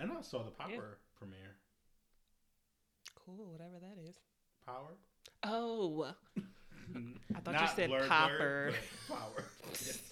[0.00, 0.80] and I saw the Power Yeah.
[1.18, 1.56] premiere.
[3.14, 4.16] Cool, whatever that is.
[4.64, 4.96] Power.
[5.42, 6.14] Oh,
[7.34, 8.72] I thought you said blurred, popper.
[8.72, 8.74] blurred,
[9.08, 9.44] power.
[9.70, 10.02] Yes.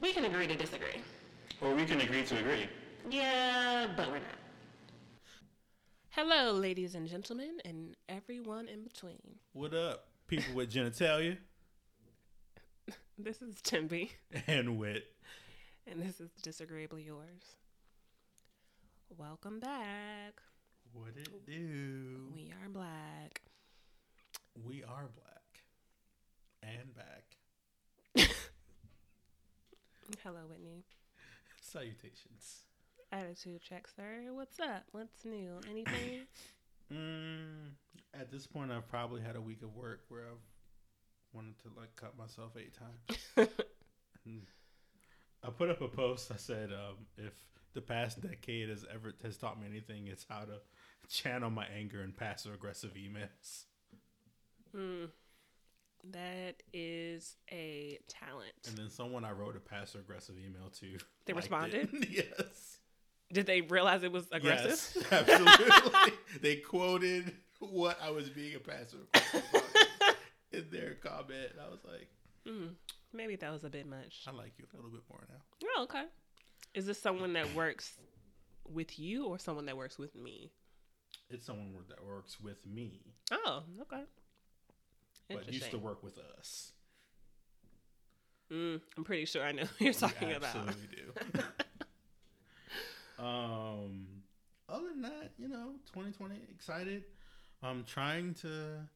[0.00, 1.00] We can agree to disagree.
[1.60, 2.68] Or we can agree to agree.
[3.10, 4.38] Yeah, but we're not.
[6.10, 9.38] Hello, ladies and gentlemen, and everyone in between.
[9.52, 11.38] What up, people with genitalia
[13.18, 14.10] This is Timby,
[14.46, 15.04] and Wit.
[15.86, 17.56] and this is Disagreeably Yours.
[19.18, 20.40] Welcome back.
[20.92, 22.30] what it do?
[22.34, 23.42] We are black.
[24.64, 25.62] We are black
[26.62, 27.36] and back.
[30.22, 30.84] Hello, Whitney.
[31.60, 32.64] Salutations.
[33.12, 34.24] Attitude check, sir.
[34.32, 34.84] What's up?
[34.92, 35.60] What's new?
[35.70, 36.20] Anything?
[36.92, 37.70] Mm,
[38.12, 40.44] at this point, I've probably had a week of work where I've
[41.32, 43.48] wanted to like cut myself eight times.
[44.28, 44.40] Mm.
[45.42, 46.30] I put up a post.
[46.32, 47.32] I said, um, if
[47.74, 50.60] the past decade has ever has taught me anything, it's how to
[51.08, 53.64] channel my anger in passive aggressive emails.
[54.74, 55.06] Hmm.
[56.10, 58.52] That is a talent.
[58.68, 60.98] And then someone I wrote a passive aggressive email to.
[61.24, 61.88] They responded?
[62.10, 62.78] yes.
[63.32, 65.04] Did they realize it was aggressive?
[65.10, 66.12] Yes, absolutely.
[66.42, 69.06] they quoted what I was being a passive
[70.52, 71.52] in their comment.
[71.52, 72.08] And I was like,
[72.46, 72.66] Hmm.
[73.12, 74.24] Maybe that was a bit much.
[74.26, 75.68] I like you a little bit more now.
[75.76, 76.02] Oh, okay.
[76.74, 77.92] Is this someone that works
[78.68, 80.50] with you or someone that works with me?
[81.30, 83.00] It's someone that works with me,
[83.32, 84.02] Oh, okay.
[85.30, 86.72] but used to work with us.
[88.52, 90.54] Mm, I'm pretty sure I know who you're talking We about.
[90.56, 91.42] Absolutely do.
[93.18, 94.06] um,
[94.68, 97.04] other than that, you know, 2020 excited.
[97.62, 98.88] I'm trying to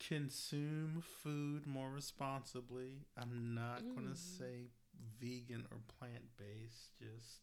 [0.00, 3.06] consume food more responsibly.
[3.16, 4.38] I'm not going to Mm.
[4.38, 4.70] say
[5.20, 6.98] vegan or plant based.
[6.98, 7.40] Just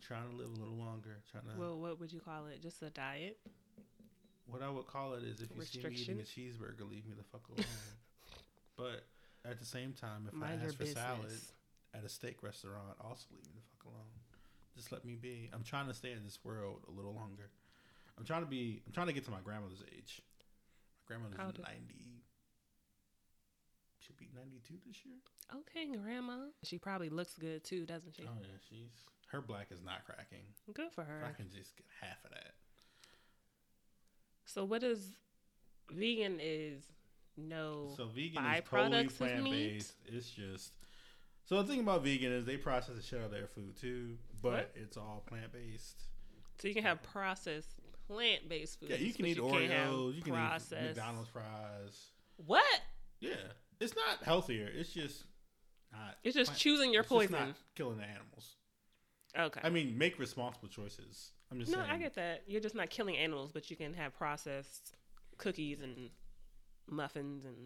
[0.00, 1.18] trying to live a little longer.
[1.30, 1.60] Trying to.
[1.60, 2.62] Well, what would you call it?
[2.62, 3.38] Just a diet?
[4.46, 7.14] what I would call it is if you see me eating a cheeseburger, leave me
[7.16, 7.64] the fuck alone.
[8.76, 9.04] but
[9.50, 11.02] at the same time, if Mind I ask for business.
[11.02, 11.40] salad
[11.94, 14.12] at a steak restaurant, also leave me the fuck alone.
[14.76, 15.50] Just let me be.
[15.54, 17.48] I'm trying to stay in this world a little longer.
[18.18, 18.82] I'm trying to be.
[18.86, 20.20] I'm trying to get to my grandmother's age.
[20.20, 22.23] My grandmother's How old is- ninety.
[24.04, 25.16] Should be ninety two this year.
[25.54, 26.46] Okay, grandma.
[26.62, 28.24] She probably looks good too, doesn't she?
[28.26, 28.90] Oh yeah, she's
[29.28, 30.44] her black is not cracking.
[30.72, 32.54] Good for If I can just get half of that.
[34.44, 35.12] So, what is
[35.90, 36.38] vegan?
[36.40, 36.84] Is
[37.36, 37.94] no.
[37.96, 39.94] So vegan is totally plant based.
[40.06, 40.72] It's just
[41.46, 44.16] so the thing about vegan is they process the shit out of their food too,
[44.42, 44.72] but What?
[44.76, 46.02] it's all plant based.
[46.58, 47.74] So you can have processed
[48.06, 48.90] plant-based food.
[48.90, 52.10] Yeah, you can eat can't Oreos, you can eat McDonald's fries.
[52.36, 52.80] What?
[53.20, 53.34] Yeah,
[53.80, 54.68] it's not healthier.
[54.72, 55.24] It's just
[55.92, 56.16] not.
[56.22, 57.54] It's just plant- choosing your it's just not poison.
[57.74, 58.56] killing the animals.
[59.38, 59.60] Okay.
[59.64, 61.32] I mean, make responsible choices.
[61.50, 61.90] I'm just no, saying.
[61.90, 62.42] I get that.
[62.46, 64.94] You're just not killing animals, but you can have processed
[65.38, 66.10] cookies and
[66.88, 67.56] muffins and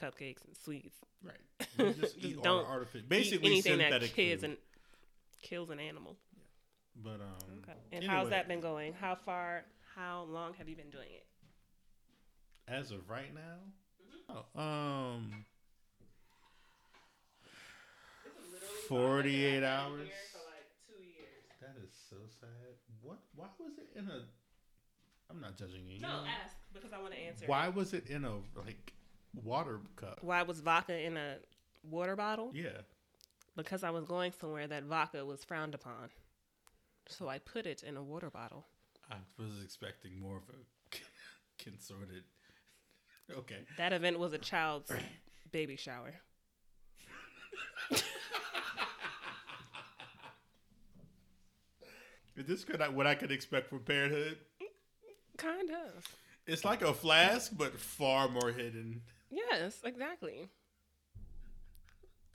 [0.00, 0.96] cupcakes and sweets.
[1.22, 1.36] right.
[1.78, 4.50] You just, eat don't artificial, Eat basically anything that synthetic kills food.
[4.50, 4.56] an
[5.42, 6.16] kills an animal.
[6.96, 7.78] But um, Okay.
[7.92, 8.92] And how's anyway, that been going?
[8.94, 9.64] How far?
[9.94, 11.26] How long have you been doing it?
[12.68, 13.58] As of right now,
[14.32, 14.58] Mm-hmm.
[14.58, 15.44] oh, um,
[18.90, 20.08] forty-eight hours.
[21.60, 22.48] That is so sad.
[23.02, 23.18] What?
[23.34, 24.22] Why was it in a?
[25.30, 26.00] I'm not judging you.
[26.00, 27.46] No, ask because I want to answer.
[27.46, 28.92] Why was it in a like
[29.44, 30.18] water cup?
[30.22, 31.36] Why was vodka in a
[31.88, 32.50] water bottle?
[32.52, 32.82] Yeah.
[33.56, 36.10] Because I was going somewhere that vodka was frowned upon.
[37.08, 38.66] So I put it in a water bottle.
[39.10, 40.96] I was expecting more of a
[41.62, 42.24] consorted.
[43.36, 43.58] Okay.
[43.78, 44.90] That event was a child's
[45.52, 46.14] baby shower.
[52.40, 52.80] Is this good?
[52.94, 54.38] What I could expect from Parenthood?
[55.36, 56.06] Kind of.
[56.46, 59.02] It's like a flask, but far more hidden.
[59.30, 60.48] Yes, exactly.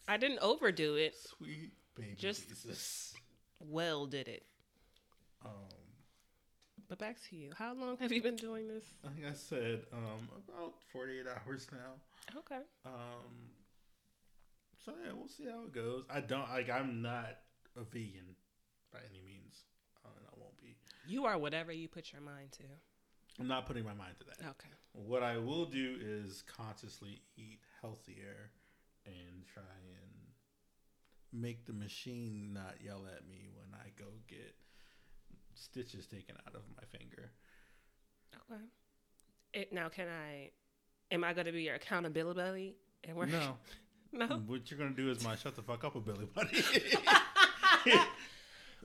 [0.07, 1.15] I didn't overdo it.
[1.37, 3.15] Sweet baby Just- Jesus.
[3.59, 4.45] Well, did it.
[5.43, 5.51] Um,
[6.87, 7.51] But back to you.
[7.57, 8.85] How long have you been doing this?
[9.03, 12.37] like I said, um, about 48 hours now.
[12.39, 12.61] Okay.
[12.85, 13.49] Um,
[14.83, 16.05] so yeah, we'll see how it goes.
[16.11, 16.69] I don't like.
[16.69, 17.37] I'm not
[17.75, 18.35] a vegan
[18.93, 19.63] by any means,
[20.05, 20.75] uh, and I won't be.
[21.07, 22.63] You are whatever you put your mind to.
[23.39, 24.39] I'm not putting my mind to that.
[24.51, 24.69] Okay.
[24.93, 28.51] What I will do is consciously eat healthier
[29.05, 34.55] and try and make the machine not yell at me when I go get
[35.53, 37.31] stitches taken out of my finger.
[38.51, 38.61] Okay.
[39.53, 40.51] It, now, can I?
[41.11, 42.75] Am I going to be your accountability?
[43.03, 43.57] And we're No,
[44.13, 44.27] no.
[44.47, 46.63] what you're gonna do is my shut the fuck up, Billy Buddy.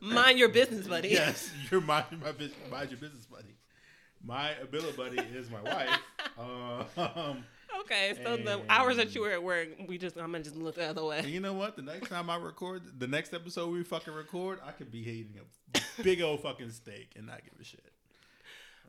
[0.00, 1.08] Mind your business, buddy.
[1.10, 3.56] Yes, you're mind my business, mind your business, buddy.
[4.22, 5.98] My ability buddy is my wife.
[6.38, 7.44] Um,
[7.80, 10.74] Okay, so the hours that you were at work, we just I'm gonna just look
[10.76, 11.22] the other way.
[11.26, 11.76] you know what?
[11.76, 15.34] The next time I record, the next episode we fucking record, I could be eating
[15.38, 17.92] a big old fucking steak and not give a shit.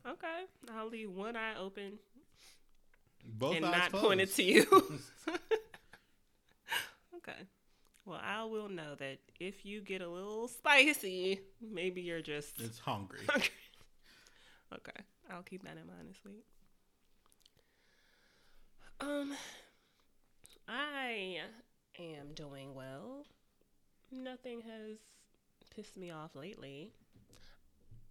[0.07, 0.45] Okay,
[0.75, 1.99] I'll leave one eye open
[3.25, 4.05] Both and eyes not closed.
[4.05, 4.65] pointed to you.
[7.17, 7.39] okay.
[8.11, 12.77] Well, I will know that if you get a little spicy, maybe you're just It's
[12.77, 13.21] hungry.
[13.25, 13.47] hungry.
[14.73, 16.43] okay, I'll keep that in mind this week.
[18.99, 19.33] Um,
[20.67, 21.37] I
[21.97, 23.25] am doing well.
[24.11, 24.97] Nothing has
[25.73, 26.91] pissed me off lately.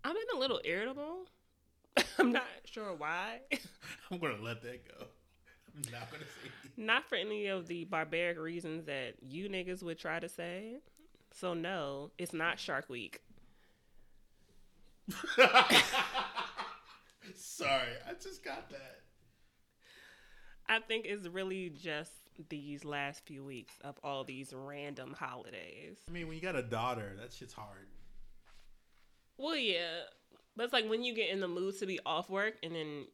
[0.02, 1.26] I've been a little irritable.
[2.18, 3.40] I'm not sure why.
[4.10, 5.04] I'm gonna let that go.
[5.76, 6.59] I'm not gonna say.
[6.80, 10.78] Not for any of the barbaric reasons that you niggas would try to say.
[11.30, 13.20] So no, it's not Shark Week.
[17.34, 19.00] Sorry, I just got that.
[20.70, 22.12] I think it's really just
[22.48, 25.98] these last few weeks of all these random holidays.
[26.08, 27.88] I mean, when you got a daughter, that shit's hard.
[29.36, 30.04] Well, yeah,
[30.56, 33.04] but it's like when you get in the mood to be off work, and then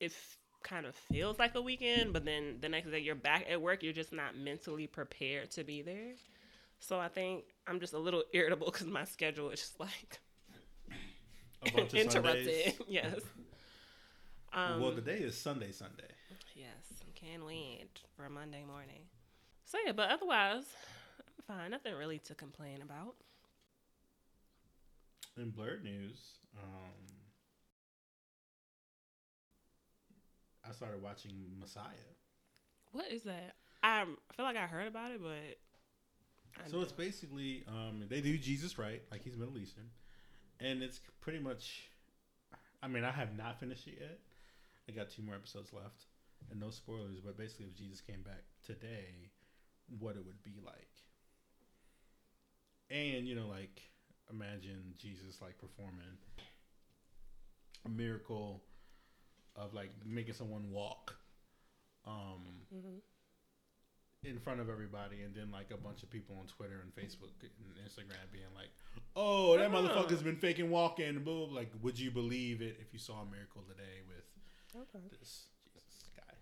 [0.00, 3.46] it f- kind of feels like a weekend, but then the next day you're back
[3.50, 6.14] at work, you're just not mentally prepared to be there.
[6.80, 10.20] So I think I'm just a little irritable because my schedule is just like
[11.66, 12.46] A bunch of interrupted.
[12.46, 12.74] Sundays.
[12.88, 13.20] yes.
[14.52, 15.72] Um, well, today is Sunday.
[15.72, 16.10] Sunday.
[16.54, 19.02] Yes, can wait for Monday morning.
[19.64, 20.64] So yeah, but otherwise,
[21.20, 21.70] I'm fine.
[21.70, 23.14] Nothing really to complain about.
[25.38, 26.18] In blurred news,
[26.60, 27.06] um,
[30.72, 31.84] I started watching Messiah.
[32.92, 33.56] What is that?
[33.82, 38.38] I I feel like I heard about it, but So it's basically um, they do
[38.38, 39.90] Jesus right, like he's Middle Eastern,
[40.60, 41.90] and it's pretty much.
[42.82, 44.18] I mean, I have not finished it yet.
[44.88, 46.06] I got two more episodes left,
[46.50, 47.20] and no spoilers.
[47.20, 49.30] But basically, if Jesus came back today,
[49.98, 50.88] what it would be like,
[52.90, 53.82] and you know, like
[54.30, 56.16] imagine Jesus like performing
[57.84, 58.62] a miracle
[59.56, 61.16] of like making someone walk.
[62.04, 63.00] Um, Mhm.
[64.24, 67.30] in front of everybody, and then like a bunch of people on Twitter and Facebook
[67.42, 68.70] and Instagram being like,
[69.16, 69.74] "Oh, that Oh.
[69.74, 71.46] motherfucker's been faking walking." Blah.
[71.46, 74.24] Like, would you believe it if you saw a miracle today with
[74.74, 75.08] Okay.
[75.08, 76.34] this Jesus guy?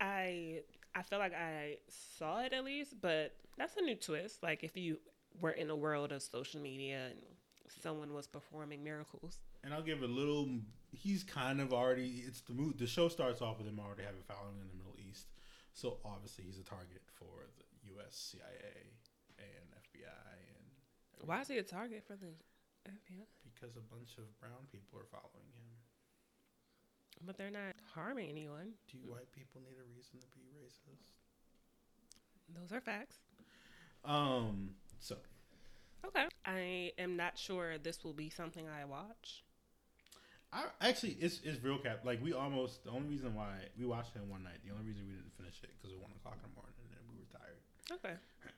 [0.00, 0.64] I
[0.94, 4.42] I feel like I saw it at least, but that's a new twist.
[4.42, 5.00] Like if you
[5.40, 7.22] were in a world of social media and
[7.68, 9.38] someone was performing miracles.
[9.64, 10.48] And I'll give a little.
[10.92, 12.22] He's kind of already.
[12.26, 14.96] It's the mo- the show starts off with him already having following in the Middle
[15.08, 15.26] East,
[15.72, 17.64] so obviously he's a target for the
[17.94, 18.32] U.S.
[18.32, 18.90] CIA
[19.38, 22.32] and FBI, and Why is he a target for the
[22.88, 23.24] FBI?
[23.54, 25.70] because a bunch of brown people are following him.
[27.24, 28.72] But they're not harming anyone.
[28.90, 31.06] Do you white people need a reason to be racist?
[32.58, 33.16] Those are facts.
[34.04, 34.70] Um.
[34.98, 35.16] So
[36.04, 36.26] Okay.
[36.44, 39.44] I am not sure this will be something I watch.
[40.52, 42.00] I actually it's it's real cap.
[42.04, 44.58] Like we almost the only reason why we watched it one night.
[44.66, 46.74] The only reason we didn't finish it because it was one o'clock in the morning
[46.82, 47.58] and then we were tired.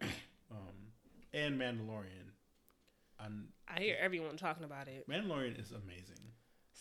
[0.02, 0.12] Okay.
[0.50, 0.92] Um.
[1.32, 2.28] And Mandalorian.
[3.18, 5.08] And I hear everyone talking about it.
[5.08, 6.20] Mandalorian is amazing.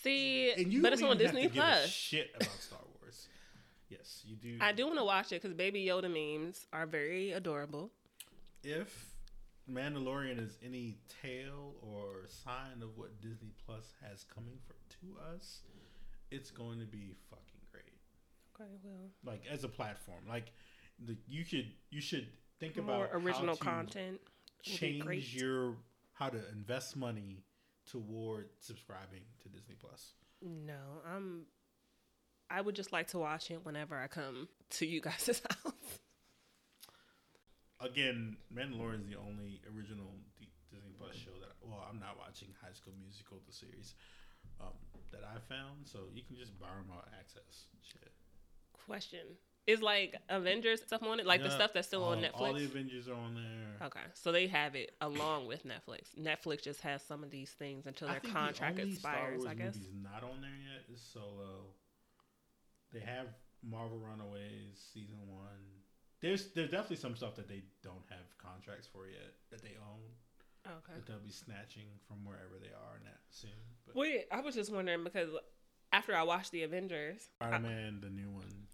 [0.04, 1.90] See, And you but it's on Disney to give a Plus.
[1.90, 3.28] shit about Star Wars.
[3.90, 4.58] Yes, you do.
[4.62, 7.90] I do want to watch it because Baby Yoda memes are very adorable.
[8.64, 9.16] If
[9.72, 15.60] Mandalorian is any tale or sign of what Disney Plus has coming for to us,
[16.32, 17.94] it's going to be fucking great.
[18.56, 20.52] Okay, well, Like as a platform, like
[21.06, 22.28] the, you should you should
[22.60, 24.20] think about more how original content.
[24.66, 25.22] would be great.
[25.22, 25.76] Change your
[26.14, 27.44] how to invest money
[27.90, 30.14] toward subscribing to Disney Plus.
[30.42, 31.44] No, I'm.
[32.50, 35.74] I would just like to watch it whenever I come to you guys' house.
[37.80, 40.08] Again, Mandalorian is the only original
[40.72, 41.52] Disney Plus show that.
[41.62, 43.96] Well, I'm not watching High School Musical the series
[44.62, 44.72] um,
[45.14, 47.66] that I found, so you can just borrow my access.
[47.82, 48.12] Shit.
[48.86, 49.26] Question:
[49.66, 52.42] Is like Avengers stuff on it, like the stuff that's still on Netflix?
[52.42, 53.88] All the Avengers are on there.
[53.88, 56.14] okay, so they have it along with Netflix.
[56.20, 59.46] Netflix just has some of these things until their contract the expires.
[59.46, 59.78] I guess.
[60.02, 61.72] not on there yet is Solo.
[62.92, 63.28] They have
[63.64, 65.64] Marvel Runaways season one.
[66.22, 70.02] There's there's definitely some stuff that they don't have contracts for yet that they own
[70.66, 70.94] Okay.
[70.96, 73.52] that they'll be snatching from wherever they are that soon.
[73.86, 75.30] But Wait, I was just wondering because
[75.92, 78.68] after I watched the Avengers, Spider Man, the new one.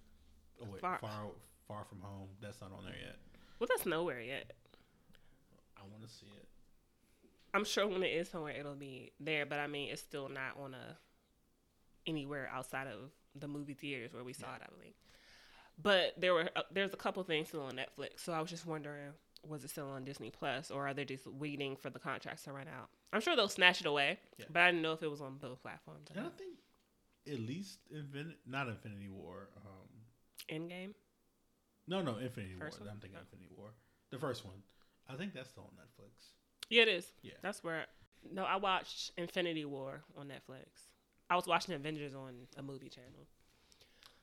[0.62, 1.32] Oh wait, Far- far,
[1.68, 2.28] far from home.
[2.42, 3.16] That's not on there yet.
[3.60, 4.52] well, that's nowhere yet.
[5.78, 6.48] I want to see it.
[7.54, 9.46] I'm sure when it is somewhere, it'll be there.
[9.46, 10.98] But I mean, it's still not on a
[12.06, 14.62] anywhere outside of the movie theaters where we saw it.
[14.62, 14.94] I believe.
[15.82, 18.66] But there were uh, there's a couple things still on Netflix, so I was just
[18.66, 19.14] wondering,
[19.48, 22.52] was it still on Disney Plus, or are they just waiting for the contracts to
[22.54, 22.90] run out?
[23.14, 24.46] I'm sure they'll snatch it away, Yeah.
[24.50, 26.10] but I didn't know if it was on both platforms.
[26.14, 26.58] And I think
[27.28, 29.50] at least Infin- not Infinity War.
[29.58, 29.90] Um,
[30.50, 30.94] Endgame.
[31.88, 32.88] no, no, Infinity First War.
[32.88, 32.96] one?
[32.96, 33.70] I'm thinking Infinity War.
[34.12, 34.62] The first one.
[35.08, 36.32] I think that's still on Netflix.
[36.70, 37.12] Yeah, it is.
[37.22, 37.34] Yeah.
[37.42, 37.86] That's where.
[38.32, 40.66] No, I watched Infinity War on Netflix.
[41.30, 43.28] I was watching Avengers on a movie channel.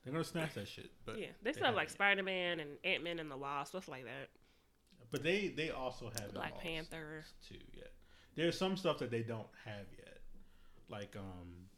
[0.05, 0.91] They're gonna snatch that shit.
[1.05, 1.91] But yeah, they still have like.
[1.91, 4.29] Spider Man and Ant Man and the Wasp, stuff like that.
[5.11, 7.25] But they they also have Black Panther.
[7.49, 7.57] too.
[7.75, 7.85] Yeah,
[8.35, 10.19] there's some stuff that they don't have yet,
[10.89, 11.69] like um,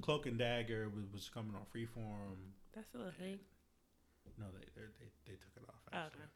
[0.00, 2.36] Cloak and Dagger was, was coming on Freeform.
[2.74, 3.38] That's still a thing.
[4.38, 5.74] No, they they they took it off.
[5.92, 6.30] Oh, Actually, okay.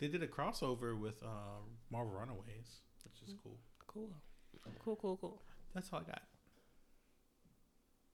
[0.00, 3.58] they did a crossover with uh, Marvel Runaways, which is cool.
[3.86, 4.10] Cool.
[4.84, 5.42] Cool, cool, cool.
[5.74, 6.22] That's all I got.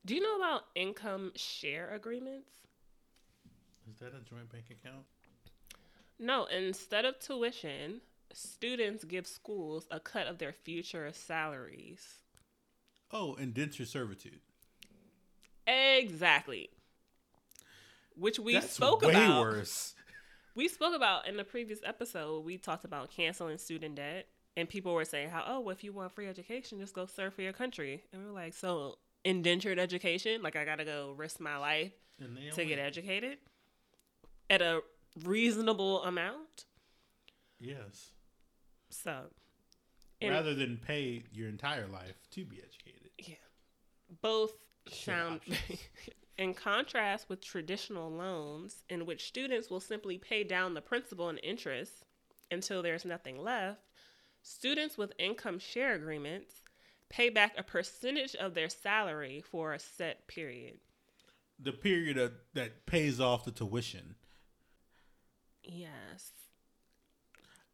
[0.07, 2.51] Do you know about income share agreements?
[3.93, 5.05] Is that a joint bank account?
[6.21, 12.07] No, instead of tuition, students give schools a cut of their future salaries.
[13.11, 14.41] Oh, indenture servitude.
[15.67, 16.69] Exactly.
[18.15, 19.41] Which we That's spoke way about.
[19.41, 19.95] worse.
[20.57, 22.45] We spoke about in the previous episode.
[22.45, 25.93] We talked about canceling student debt, and people were saying how, oh, well, if you
[25.93, 28.03] want free education, just go serve for your country.
[28.13, 31.93] And we're like, so indentured education, like I gotta go risk my life
[32.55, 33.39] to get educated
[34.51, 34.81] at a
[35.25, 36.65] reasonable amount.
[37.59, 38.13] yes,
[38.91, 39.25] So,
[40.23, 43.11] rather than pay your entire life to be educated.
[43.19, 43.35] yeah,
[44.23, 44.53] both
[44.87, 45.41] Shit sound.
[46.39, 51.39] in contrast with traditional loans, in which students will simply pay down the principal and
[51.43, 52.05] interest
[52.51, 53.81] until there's nothing left,
[54.43, 56.63] students with income share agreements
[57.11, 60.79] pay back a percentage of their salary for a set period.
[61.59, 64.15] The period of, that pays off the tuition.
[65.73, 66.31] Yes.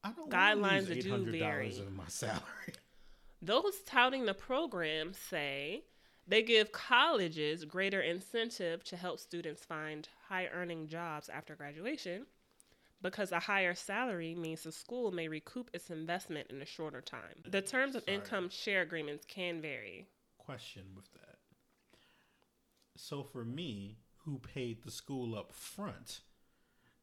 [0.04, 1.78] I don't Guidelines want to that do $800 vary.
[1.78, 2.42] of my salary.
[3.42, 5.82] Those touting the program say
[6.28, 12.26] they give colleges greater incentive to help students find high earning jobs after graduation
[13.02, 17.42] because a higher salary means the school may recoup its investment in a shorter time.
[17.48, 18.16] The terms of Sorry.
[18.16, 20.06] income share agreements can vary.
[20.38, 21.38] Question with that.
[22.96, 26.20] So for me, who paid the school up front,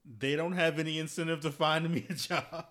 [0.06, 2.66] they don't have any incentive to find me a job.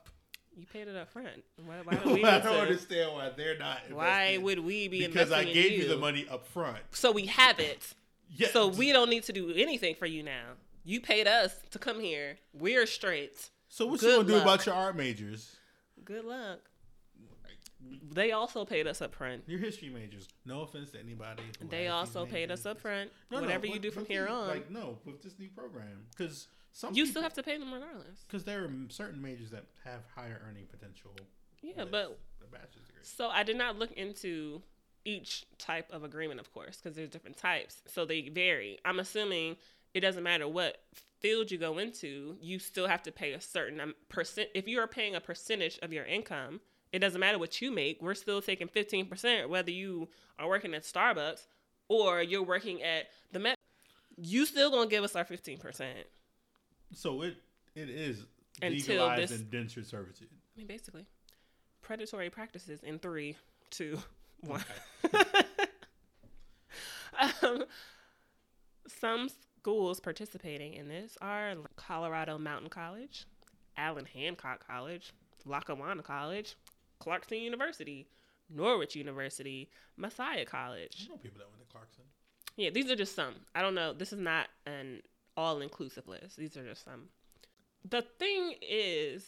[0.55, 1.43] You paid it up front.
[1.65, 3.79] Why, why do we I don't understand why they're not.
[3.91, 6.79] why would we be because I gave you the money up front.
[6.91, 7.95] So we have it.
[8.29, 8.49] Yeah.
[8.49, 10.55] So we don't need to do anything for you now.
[10.85, 12.39] You paid us to come here.
[12.53, 13.51] We're straight.
[13.69, 15.57] So what Good you gonna do about your art majors?
[16.05, 16.61] Good luck.
[18.13, 19.43] They also paid us up front.
[19.47, 20.29] Your history majors.
[20.45, 21.43] No offense to anybody.
[21.69, 23.11] They also paid us up front.
[23.31, 26.07] No, no, Whatever you with- do from here on, Like no, with this new program,
[26.11, 28.25] because some you still have to pay them regardless.
[28.27, 31.11] because there are certain majors that have higher earning potential.
[31.61, 33.03] Yeah, but the bachelor's degree.
[33.03, 34.63] so I did not look into
[35.05, 38.79] each type of agreement, of course, because there's different types, so they vary.
[38.85, 39.57] I'm assuming
[39.95, 40.79] it doesn't matter what
[41.21, 44.49] field you go into, you still have to pay a certain percent.
[44.55, 46.61] If you are paying a percentage of your income,
[46.93, 48.03] it doesn't matter what you make.
[48.03, 51.47] We're still taking 15%, whether you are working at Starbucks
[51.89, 53.57] or you're working at the Met.
[54.17, 55.85] You still gonna give us our 15%.
[56.95, 57.37] So it
[57.75, 58.25] it is
[58.61, 60.29] Until legalized this- indentured servitude.
[60.33, 61.07] I mean, basically,
[61.81, 63.37] predatory practices in three,
[63.71, 63.99] two,
[64.41, 64.65] one.
[67.43, 67.65] um,
[68.87, 73.27] some schools participating in this are Colorado Mountain College,
[73.77, 75.13] Allen Hancock College,
[75.47, 76.57] Lackawanna College,
[76.99, 78.07] Clarkson University,
[78.51, 80.97] Norwich University, Messiah College.
[81.05, 82.05] You know people that went to Clarkson.
[82.57, 83.35] Yeah, these are just some.
[83.55, 83.93] I don't know.
[83.93, 85.01] This is not an
[85.37, 86.37] all inclusive list.
[86.37, 87.09] These are just some.
[87.89, 89.25] The thing is,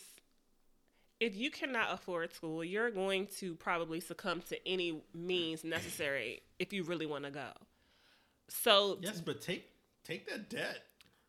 [1.20, 6.72] if you cannot afford school, you're going to probably succumb to any means necessary if
[6.72, 7.48] you really want to go.
[8.48, 9.64] So, Yes, but take
[10.04, 10.80] take that debt.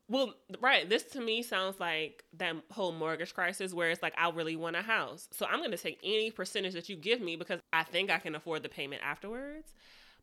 [0.09, 0.87] well, right.
[0.89, 4.75] This to me sounds like that whole mortgage crisis where it's like, I really want
[4.75, 5.29] a house.
[5.31, 8.19] So I'm going to take any percentage that you give me because I think I
[8.19, 9.73] can afford the payment afterwards.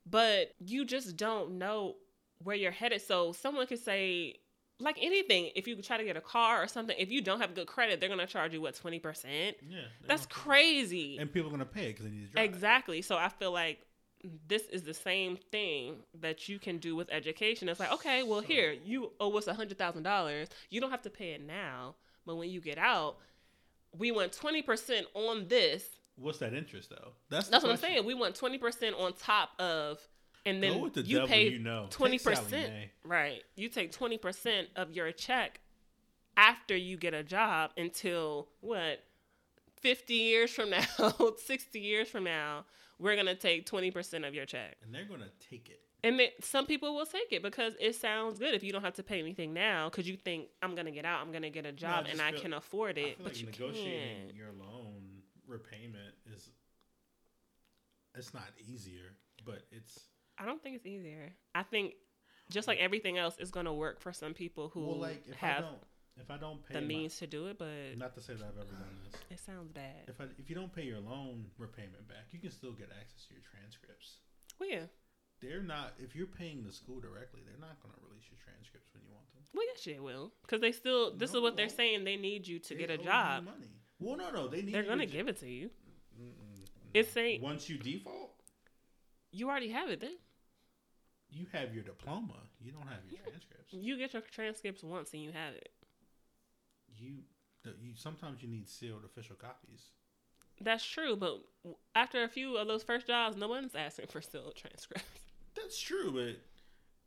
[0.09, 1.97] But you just don't know
[2.45, 3.03] where you're headed.
[3.03, 4.37] So someone could say,
[4.81, 7.55] like anything, if you try to get a car or something, if you don't have
[7.55, 9.55] good credit, they're going to charge you, what, 20%?
[9.69, 11.19] Yeah, That's crazy.
[11.19, 12.45] And people are gonna pay it because they need to drive.
[12.45, 13.03] Exactly.
[13.03, 13.81] So I feel like
[14.47, 17.69] this is the same thing that you can do with education.
[17.69, 20.49] It's like, okay, well, here you owe us a hundred thousand dollars.
[20.71, 21.97] You don't have to pay it now,
[22.27, 23.17] but when you get out,
[23.97, 25.85] we want twenty percent on this,
[26.17, 27.13] what's that interest though?
[27.31, 28.05] That's That's what I'm saying.
[28.05, 29.99] We want twenty percent on top of,
[30.45, 31.87] and then with the you devil pay you know.
[31.91, 32.51] twenty percent.
[32.73, 32.91] Mae.
[33.05, 33.43] Right.
[33.57, 35.61] You take twenty percent of your check
[36.37, 39.03] after you get a job until what?
[39.81, 40.85] Fifty years from now,
[41.45, 42.65] sixty years from now,
[43.01, 44.77] we're gonna take twenty percent of your check.
[44.85, 45.81] and they're gonna take it.
[46.05, 48.95] And then some people will take it because it sounds good if you don't have
[48.95, 51.73] to pay anything now because you think I'm gonna get out, I'm gonna get a
[51.73, 53.17] job, just and I can afford I it.
[53.17, 54.35] feel But like you negotiating can't.
[54.37, 55.03] your loan
[55.47, 56.49] repayment is
[58.15, 59.99] it's not easier, but it's
[60.43, 61.33] I don't think it's easier.
[61.55, 61.95] I think
[62.51, 65.79] just like everything else, it's gonna work for some people who well, like have don't
[66.21, 67.59] if I don't pay the my- means to do it.
[67.59, 69.21] But not to say that I've ever done this.
[69.31, 70.09] it sounds bad.
[70.09, 73.25] If I if you don't pay your loan repayment back, you can still get access
[73.29, 74.17] to your transcripts.
[74.59, 74.87] Well, yeah.
[75.41, 78.93] They're not if you're paying the school directly, they're not going to release your transcripts
[78.95, 79.43] when you want them.
[79.55, 81.17] Well, yes, they will because they still.
[81.17, 82.05] This No, is what they're they saying.
[82.05, 83.45] They need you to get a job.
[83.45, 83.71] Money.
[83.99, 84.75] Well, no, no, they need.
[84.75, 85.71] They're gonna to- give it to you.
[86.21, 86.67] Mm-mm.
[86.95, 88.35] It's saying once you default,
[89.33, 90.01] you already have it.
[90.01, 90.17] Then
[91.33, 92.37] you have your diploma.
[92.61, 93.73] You don't have your transcripts.
[93.73, 95.71] you get your transcripts once and you have it.
[96.97, 97.19] You,
[97.81, 99.87] you sometimes you need sealed official copies.
[100.61, 101.41] That's true, but
[101.95, 105.09] after a few of those first jobs, no one's asking for sealed transcripts.
[105.57, 106.41] That's true, but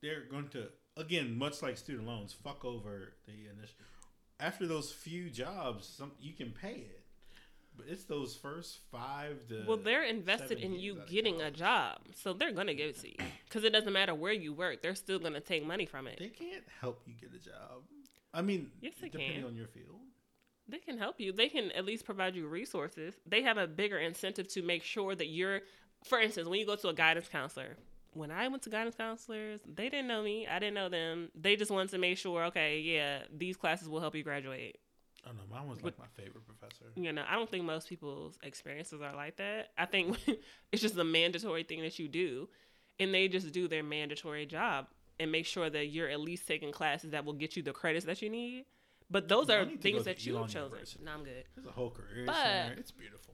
[0.02, 0.68] they're going to
[0.98, 3.76] again, much like student loans, fuck over the initial.
[4.40, 7.05] After those few jobs, some you can pay it,
[7.78, 9.64] but it's those first five to.
[9.68, 13.16] Well, they're invested in you getting a job, so they're gonna give it to you
[13.48, 14.82] because it doesn't matter where you work.
[14.82, 16.20] They're still gonna take money from it.
[16.20, 17.84] They can't help you get a job.
[18.34, 19.46] I mean, Yes, they depending can.
[19.46, 20.00] on your field.
[20.68, 21.32] They can help you.
[21.32, 23.14] They can at least provide you resources.
[23.26, 25.62] They have a bigger incentive to make sure that you're,
[26.04, 27.78] for instance, when you go to a guidance counselor.
[28.14, 30.48] When I went to guidance counselors, they didn't know me.
[30.48, 31.30] I didn't know them.
[31.36, 34.78] They just wanted to make sure, okay, yeah, these classes will help you graduate.
[35.26, 35.44] I don't know.
[35.50, 36.86] Mine was like my favorite professor.
[36.96, 39.70] You know, I don't think most people's experiences are like that.
[39.78, 40.18] I think
[40.72, 42.48] it's just a mandatory thing that you do,
[43.00, 44.88] and they just do their mandatory job
[45.20, 48.06] and make sure that you're at least taking classes that will get you the credits
[48.06, 48.66] that you need.
[49.10, 50.64] But those are things that you have chosen.
[50.72, 51.04] University.
[51.04, 51.44] No, I'm good.
[51.56, 52.76] There's a whole career But- center.
[52.80, 53.34] It's beautiful.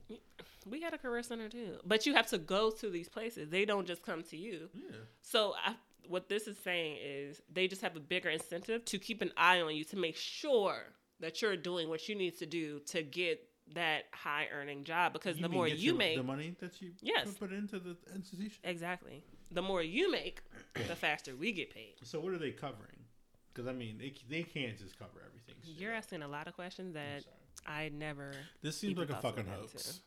[0.67, 3.49] We got a career center too, but you have to go to these places.
[3.49, 4.69] They don't just come to you.
[4.75, 4.95] Yeah.
[5.21, 5.73] So I,
[6.07, 9.61] what this is saying is they just have a bigger incentive to keep an eye
[9.61, 10.83] on you to make sure
[11.21, 15.13] that you're doing what you need to do to get that high earning job.
[15.13, 17.33] Because You the more you your- make, the money that you Yes.
[17.37, 18.59] put into the institution.
[18.63, 20.41] exactly, the more you make,
[20.73, 21.95] the faster we get paid.
[22.03, 23.05] So what are they covering?
[23.53, 25.55] Because I mean, they they can't just cover everything.
[25.63, 27.23] You're asking a lot of questions that.
[27.65, 28.33] I never.
[28.61, 30.01] This seems like a fucking hoax.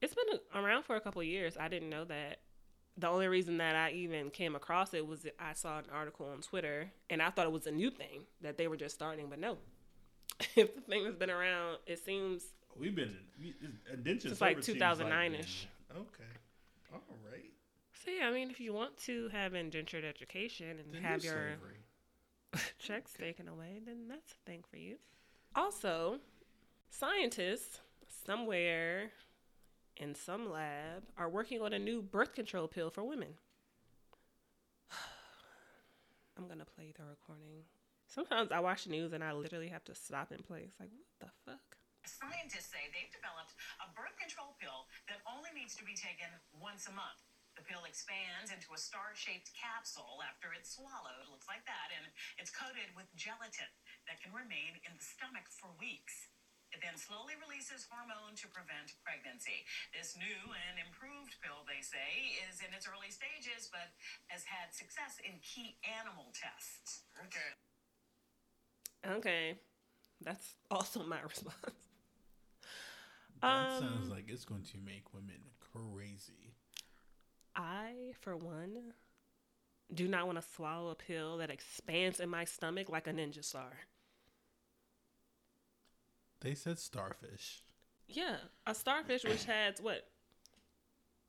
[0.00, 1.56] It's been around for a couple of years.
[1.58, 2.40] I didn't know that.
[2.96, 6.26] The only reason that I even came across it was that I saw an article
[6.26, 9.28] on Twitter, and I thought it was a new thing that they were just starting.
[9.28, 9.58] But no,
[10.56, 12.44] if the thing has been around, it seems
[12.76, 13.54] We've been we,
[13.92, 15.68] indentured uh, Since, like, 2009-ish.
[15.88, 16.24] been- okay.
[16.92, 17.52] All right.
[18.04, 18.10] so.
[18.10, 21.56] Yeah, I mean, if you want to have indentured education and Then have your
[22.78, 24.96] checks taken away, then that's a thing for you.
[25.54, 26.18] Also,
[26.90, 27.80] scientists
[28.26, 29.12] somewhere
[29.96, 33.34] in some lab are working on a new birth control pill for women.
[36.36, 37.62] I'm gonna play the recording.
[38.14, 40.70] Sometimes I watch the news and I literally have to stop and play.
[40.70, 41.66] It's like, what the fuck?
[42.06, 46.86] Scientists say they've developed a birth control pill that only needs to be taken once
[46.86, 47.18] a month.
[47.58, 52.06] The pill expands into a star shaped capsule after it's swallowed, looks like that, and
[52.38, 53.70] it's coated with gelatin
[54.06, 56.30] that can remain in the stomach for weeks.
[56.70, 59.66] It then slowly releases hormone to prevent pregnancy.
[59.90, 63.94] This new and improved pill, they say, is in its early stages, but
[64.30, 67.06] has had success in key animal tests.
[67.26, 67.54] Okay.
[69.08, 69.58] Okay,
[70.20, 71.56] that's also my response.
[73.42, 76.54] That Um, sounds like it's going to make women crazy.
[77.56, 78.94] I, for one,
[79.92, 83.44] do not want to swallow a pill that expands in my stomach like a ninja
[83.44, 83.72] star.
[86.40, 87.62] They said starfish.
[88.08, 88.36] Yeah,
[88.66, 90.06] a starfish which has what?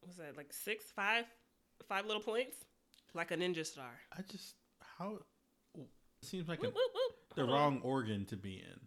[0.05, 1.25] Was that like six, five,
[1.87, 2.57] five little points,
[3.13, 3.91] like a ninja star.
[4.17, 4.55] I just
[4.97, 5.19] how
[6.25, 7.15] seems like Whoop, an, whoop, whoop.
[7.35, 7.61] the Hold on.
[7.73, 8.79] wrong organ to be in.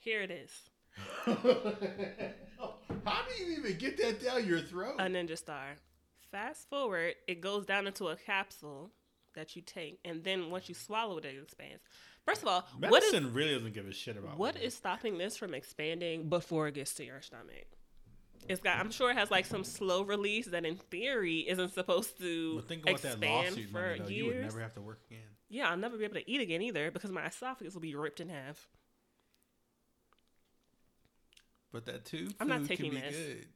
[0.00, 0.50] Here it is,
[1.24, 4.94] How do you even get that down your throat?
[4.98, 5.76] a ninja star.
[6.30, 8.90] Fast forward, it goes down into a capsule
[9.34, 11.80] that you take, and then once you swallow it, it expands.
[12.24, 14.66] First of all, what is Medicine really doesn't give a shit about What women.
[14.66, 17.66] is stopping this from expanding before it gets to your stomach?
[18.48, 18.78] It's got.
[18.78, 22.68] I'm sure it has like some slow release that, in theory, isn't supposed to But
[22.68, 24.08] think about that expand lawsuit for money, though.
[24.08, 25.20] You would never have to work again.
[25.48, 28.20] Yeah, I'll never be able to eat again either because my esophagus will be ripped
[28.20, 28.68] in half.
[31.72, 33.16] But that too, I'm not taking can be this.
[33.16, 33.46] good.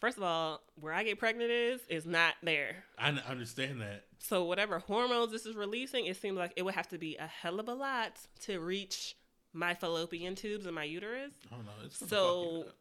[0.00, 2.84] First of all, where I get pregnant is is not there.
[2.98, 4.04] I n- understand that.
[4.18, 7.26] So whatever hormones this is releasing, it seems like it would have to be a
[7.26, 9.16] hell of a lot to reach
[9.52, 11.32] my fallopian tubes and my uterus.
[11.52, 12.76] Oh no, it's So- fuck you up.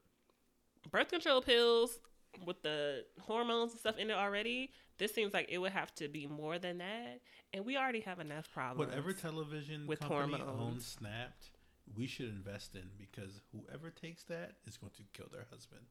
[0.91, 1.97] Birth control pills
[2.45, 4.71] with the hormones and stuff in it already.
[4.97, 7.21] This seems like it would have to be more than that,
[7.53, 8.89] and we already have enough problems.
[8.89, 10.61] whatever television with company hormones.
[10.61, 11.51] owns Snapped,
[11.95, 15.81] we should invest in because whoever takes that is going to kill their husband.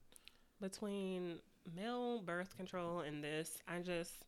[0.61, 1.39] between
[1.75, 4.25] male birth control and this, I just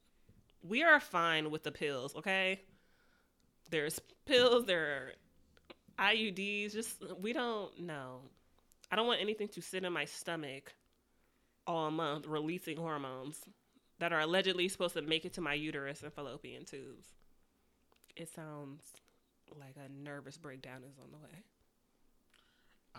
[0.68, 2.62] we are fine with the pills, okay?
[3.70, 5.14] There's pills, there
[6.00, 8.22] are IUDs, just we don't know.
[8.92, 10.74] I don't want anything to sit in my stomach
[11.68, 13.40] all month releasing hormones
[14.00, 17.15] that are allegedly supposed to make it to my uterus and fallopian tubes.
[18.16, 18.82] It sounds
[19.60, 21.44] like a nervous breakdown is on the way.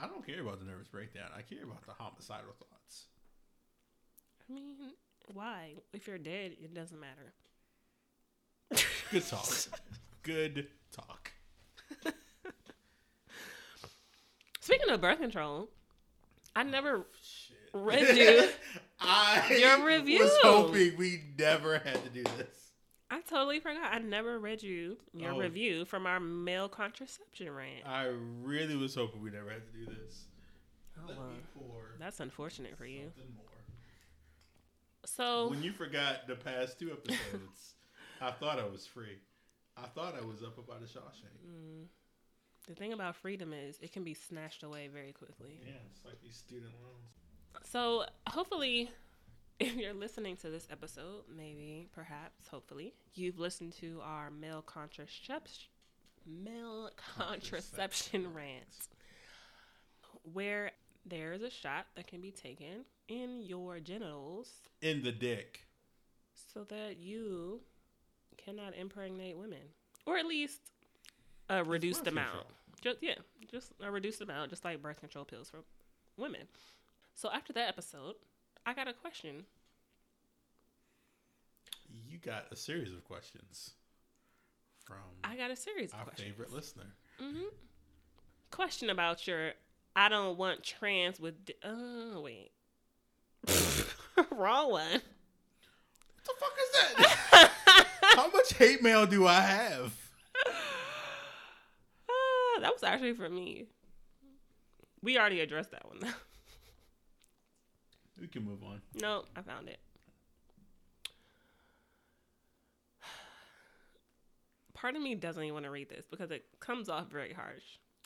[0.01, 1.31] I don't care about the nervous breakdown.
[1.37, 3.07] I care about the homicidal thoughts.
[4.49, 4.77] I mean,
[5.33, 5.75] why?
[5.93, 7.33] If you're dead, it doesn't matter.
[9.11, 9.49] Good talk.
[10.23, 11.33] Good talk.
[14.61, 15.69] Speaking of birth control,
[16.55, 17.57] I oh, never Shit.
[17.73, 18.49] read you.
[19.01, 20.21] I Your review.
[20.21, 22.66] was hoping we never had to do this.
[23.11, 23.93] I totally forgot.
[23.93, 25.39] I never read you your Oh.
[25.39, 27.87] review from our male contraception rant.
[27.87, 28.07] I
[28.43, 30.25] really was hoping we never had to do this.
[30.99, 31.31] Oh, well,
[32.01, 33.13] that's unfortunate for you.
[35.05, 37.75] So When you forgot the past two episodes,
[38.21, 39.19] I thought I was free.
[39.77, 41.47] I thought I was up about a Shawshank.
[41.47, 41.85] mm,
[42.67, 45.61] the thing about freedom is it can be snatched away very quickly.
[45.65, 47.67] Yeah, it's like these student loans.
[47.71, 48.91] So hopefully,
[49.59, 55.69] if you're listening to this episode, maybe, perhaps, hopefully, you've listened to our male contraception
[56.27, 58.89] male contraception rant,
[60.33, 60.73] where
[61.05, 64.51] there is a shot that can be taken in your genitals
[64.83, 65.61] In the dick.
[66.53, 67.61] so that you
[68.37, 69.61] cannot impregnate women,
[70.05, 70.61] or at least
[71.49, 72.31] a reduced amount.
[72.33, 72.53] control.
[72.83, 73.15] Just yeah,
[73.51, 75.61] just a reduced amount, just like birth control pills for
[76.17, 76.43] women.
[77.15, 78.17] So after that episode,
[78.67, 79.45] I got a question.
[81.89, 83.71] You got a series of questions
[84.85, 86.29] from I got a series of our questions.
[86.29, 86.87] favorite listener.
[87.21, 87.45] hmm
[88.51, 89.53] Question about your
[89.95, 91.45] I don't want trans with.
[91.45, 92.51] Di- oh wait,
[94.31, 94.91] wrong one.
[94.93, 95.03] What
[96.25, 97.53] the fuck is that?
[98.17, 99.95] How much hate mail do I have?
[102.09, 103.67] Ah, that was actually for me.
[105.03, 106.01] We already addressed that one.
[108.21, 108.81] We can move on.
[109.01, 109.79] no, I found it.
[114.75, 117.65] Part of me doesn't even want to read this because it comes off very harsh.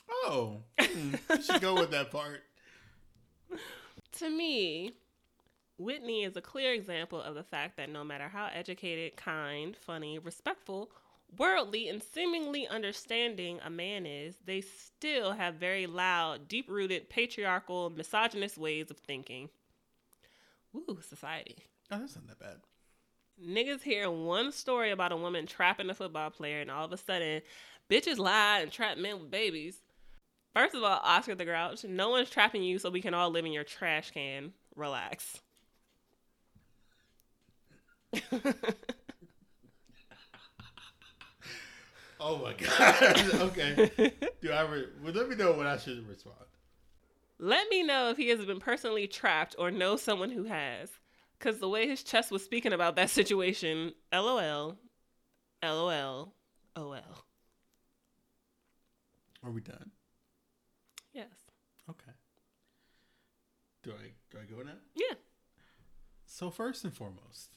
[0.09, 2.43] Oh, hmm, you should go with that part.
[4.19, 4.91] To me,
[5.77, 10.19] Whitney is a clear example of the fact that no matter how educated, kind, funny,
[10.19, 10.91] respectful,
[11.37, 17.89] worldly, and seemingly understanding a man is, they still have very loud, deep rooted, patriarchal,
[17.89, 19.49] misogynist ways of thinking.
[20.73, 21.57] Woo, society.
[21.89, 22.57] Oh, that's not that bad.
[23.43, 26.97] Niggas hear one story about a woman trapping a football player, and all of a
[26.97, 27.41] sudden,
[27.89, 29.77] bitches lie and trap men with babies.
[30.53, 33.45] First of all, Oscar the Grouch, no one's trapping you so we can all live
[33.45, 34.53] in your trash can.
[34.75, 35.41] Relax.
[42.23, 43.33] Oh my god.
[43.33, 43.89] okay.
[44.41, 44.61] Do I?
[44.61, 46.35] Re- well, let me know when I should respond.
[47.43, 50.91] Let me know if he has been personally trapped or knows someone who has.
[51.39, 54.77] Because the way his chest was speaking about that situation, lol,
[55.63, 56.33] lol,
[56.75, 56.95] ol.
[59.43, 59.89] Are we done?
[61.13, 61.29] Yes.
[61.89, 62.11] Okay.
[63.81, 64.77] Do I do I go now?
[64.93, 65.15] Yeah.
[66.27, 67.49] So first and foremost,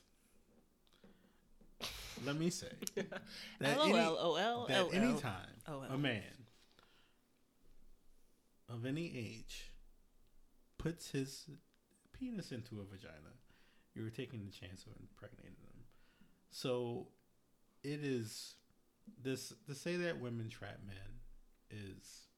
[2.24, 2.68] let me say
[3.60, 5.82] that LOL, any, OL, that anytime OL.
[5.90, 6.22] a man
[8.70, 9.73] of any age
[10.84, 11.46] puts his
[12.12, 13.32] penis into a vagina,
[13.94, 15.84] you're taking the chance of impregnating them.
[16.50, 17.06] So
[17.82, 18.56] it is
[19.22, 21.20] this to say that women trap men
[21.70, 22.28] is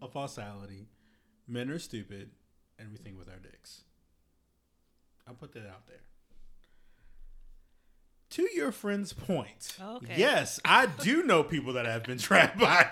[0.00, 0.86] a falsality.
[1.48, 2.30] Men are stupid,
[2.78, 3.82] and we think with our dicks.
[5.26, 6.04] I'll put that out there.
[8.34, 10.14] To your friend's point, Okay.
[10.16, 12.88] yes, I do know people that have been trapped by.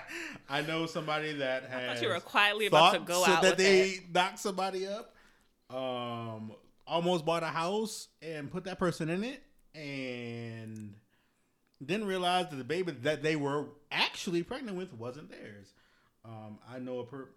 [0.49, 1.89] I know somebody that has.
[1.89, 5.13] I thought you were quietly about to go so out that they knocked somebody up.
[5.69, 6.53] Um,
[6.87, 9.41] almost bought a house and put that person in it,
[9.75, 10.93] and
[11.85, 15.73] didn't realize that the baby that they were actually pregnant with wasn't theirs.
[16.23, 17.29] Um, I know a per-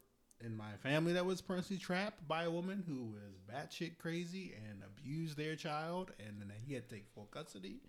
[0.45, 4.83] in my family that was personally trapped by a woman who was batshit crazy and
[4.85, 7.81] abused their child, and then he had to take full custody.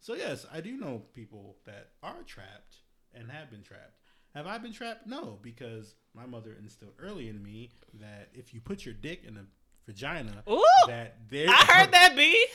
[0.00, 2.78] So yes, I do know people that are trapped
[3.14, 3.98] and have been trapped.
[4.34, 5.06] Have I been trapped?
[5.06, 9.36] No, because my mother instilled early in me that if you put your dick in
[9.36, 9.44] a
[9.86, 11.48] vagina, Ooh, that there.
[11.48, 12.46] I heard that, B.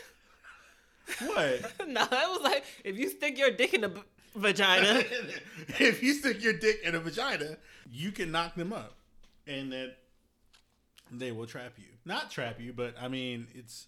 [1.25, 1.71] What?
[1.87, 4.01] no, that was like if you stick your dick in the b-
[4.35, 5.03] vagina.
[5.79, 7.57] if you stick your dick in a vagina,
[7.89, 8.96] you can knock them up,
[9.47, 9.97] and that
[11.11, 11.85] they will trap you.
[12.05, 13.87] Not trap you, but I mean, it's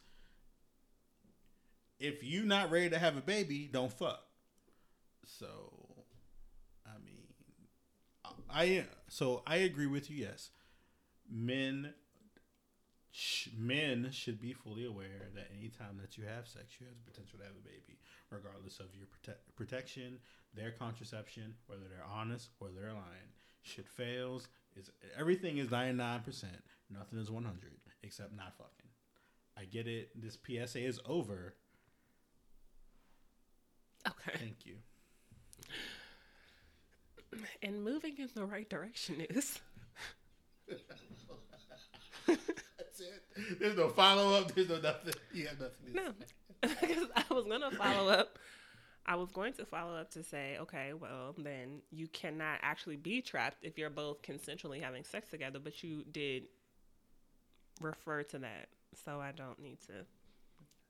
[1.99, 4.23] if you not ready to have a baby, don't fuck.
[5.25, 5.47] So,
[6.85, 7.27] I mean,
[8.49, 10.17] I so I agree with you.
[10.17, 10.49] Yes,
[11.29, 11.93] men.
[13.57, 17.39] Men should be fully aware that anytime that you have sex, you have the potential
[17.39, 17.97] to have a baby,
[18.29, 20.19] regardless of your prote- protection,
[20.53, 23.33] their contraception, whether they're honest or they're lying.
[23.63, 24.47] Shit fails.
[24.75, 26.63] Is everything is ninety nine percent.
[26.89, 28.89] Nothing is one hundred except not fucking.
[29.57, 30.09] I get it.
[30.15, 31.55] This PSA is over.
[34.07, 34.37] Okay.
[34.37, 34.75] Thank you.
[37.61, 39.59] And moving in the right direction is
[42.27, 43.59] That's it.
[43.59, 44.53] There's no follow up.
[44.53, 45.13] There's no nothing.
[45.33, 45.93] You have nothing.
[45.93, 46.13] No,
[46.61, 48.37] because I was gonna follow up.
[49.09, 53.23] I was going to follow up to say, okay, well, then you cannot actually be
[53.23, 56.43] trapped if you're both consensually having sex together, but you did
[57.81, 58.67] refer to that.
[59.03, 60.05] So I don't need to.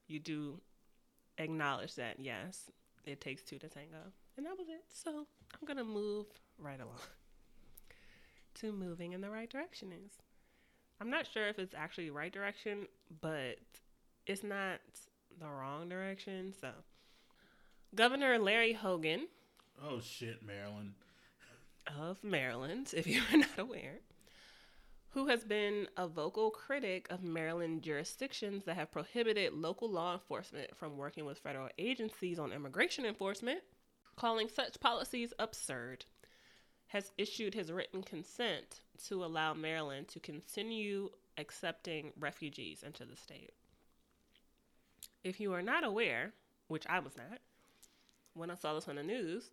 [0.08, 0.60] You do
[1.38, 2.70] acknowledge that, yes,
[3.06, 4.12] it takes two to tango.
[4.36, 4.84] And that was it.
[4.94, 6.26] So I'm going to move
[6.58, 7.00] right along
[8.56, 10.12] to moving in the right direction is.
[11.00, 12.86] I'm not sure if it's actually right direction,
[13.22, 13.60] but
[14.28, 14.82] it's not
[15.40, 16.54] the wrong direction.
[16.60, 16.68] So,
[17.96, 19.28] Governor Larry Hogan
[19.82, 20.94] Oh shit, Maryland.
[22.00, 24.00] of Maryland, if you're not aware,
[25.10, 30.76] who has been a vocal critic of Maryland jurisdictions that have prohibited local law enforcement
[30.76, 33.62] from working with federal agencies on immigration enforcement,
[34.16, 36.06] calling such policies absurd,
[36.88, 43.54] has issued his written consent to allow Maryland to continue accepting refugees into the state.
[45.24, 46.34] If you are not aware,
[46.68, 47.40] which I was not,
[48.40, 49.52] when I saw this on the news,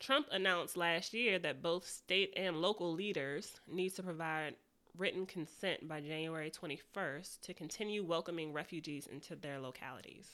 [0.00, 4.54] Trump announced last year that both state and local leaders need to provide
[4.96, 10.28] written consent by January 21st to continue welcoming refugees into their localities.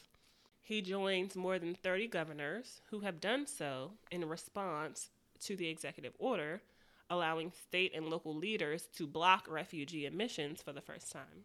[0.63, 6.15] He joins more than 30 governors who have done so in response to the executive
[6.19, 6.63] order
[7.11, 11.45] allowing state and local leaders to block refugee admissions for the first time.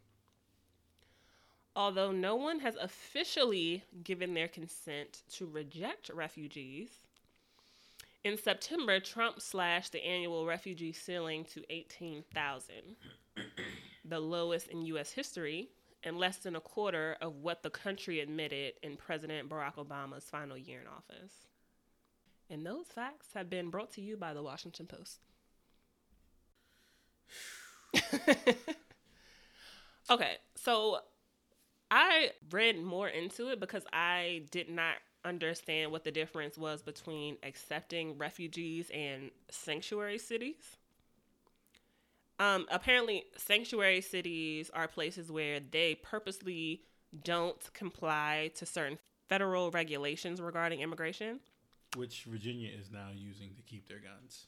[1.75, 6.89] Although no one has officially given their consent to reject refugees,
[8.23, 12.75] in September, Trump slashed the annual refugee ceiling to 18,000,
[14.03, 15.11] the lowest in U.S.
[15.11, 15.69] history,
[16.03, 20.57] and less than a quarter of what the country admitted in President Barack Obama's final
[20.57, 21.33] year in office.
[22.49, 25.19] And those facts have been brought to you by the Washington Post.
[30.09, 30.99] okay, so
[31.91, 37.37] I read more into it because I did not understand what the difference was between
[37.43, 40.77] accepting refugees and sanctuary cities.
[42.39, 46.83] Um, apparently, sanctuary cities are places where they purposely
[47.23, 48.97] don't comply to certain
[49.27, 51.39] federal regulations regarding immigration.
[51.97, 54.45] Which Virginia is now using to keep their guns.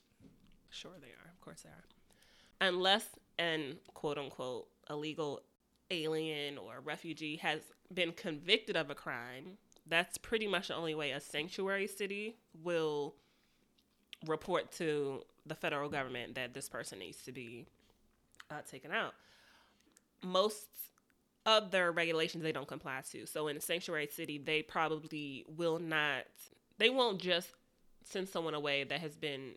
[0.69, 1.31] Sure, they are.
[1.33, 2.67] Of course, they are.
[2.69, 3.05] Unless
[3.39, 5.41] an quote unquote illegal
[5.91, 7.61] alien or refugee has
[7.93, 13.15] been convicted of a crime, that's pretty much the only way a sanctuary city will
[14.25, 17.67] report to the federal government that this person needs to be
[18.49, 19.13] uh, taken out.
[20.23, 20.67] Most
[21.45, 23.25] of their regulations they don't comply to.
[23.25, 26.25] So in a sanctuary city, they probably will not,
[26.77, 27.49] they won't just
[28.03, 29.53] send someone away that has been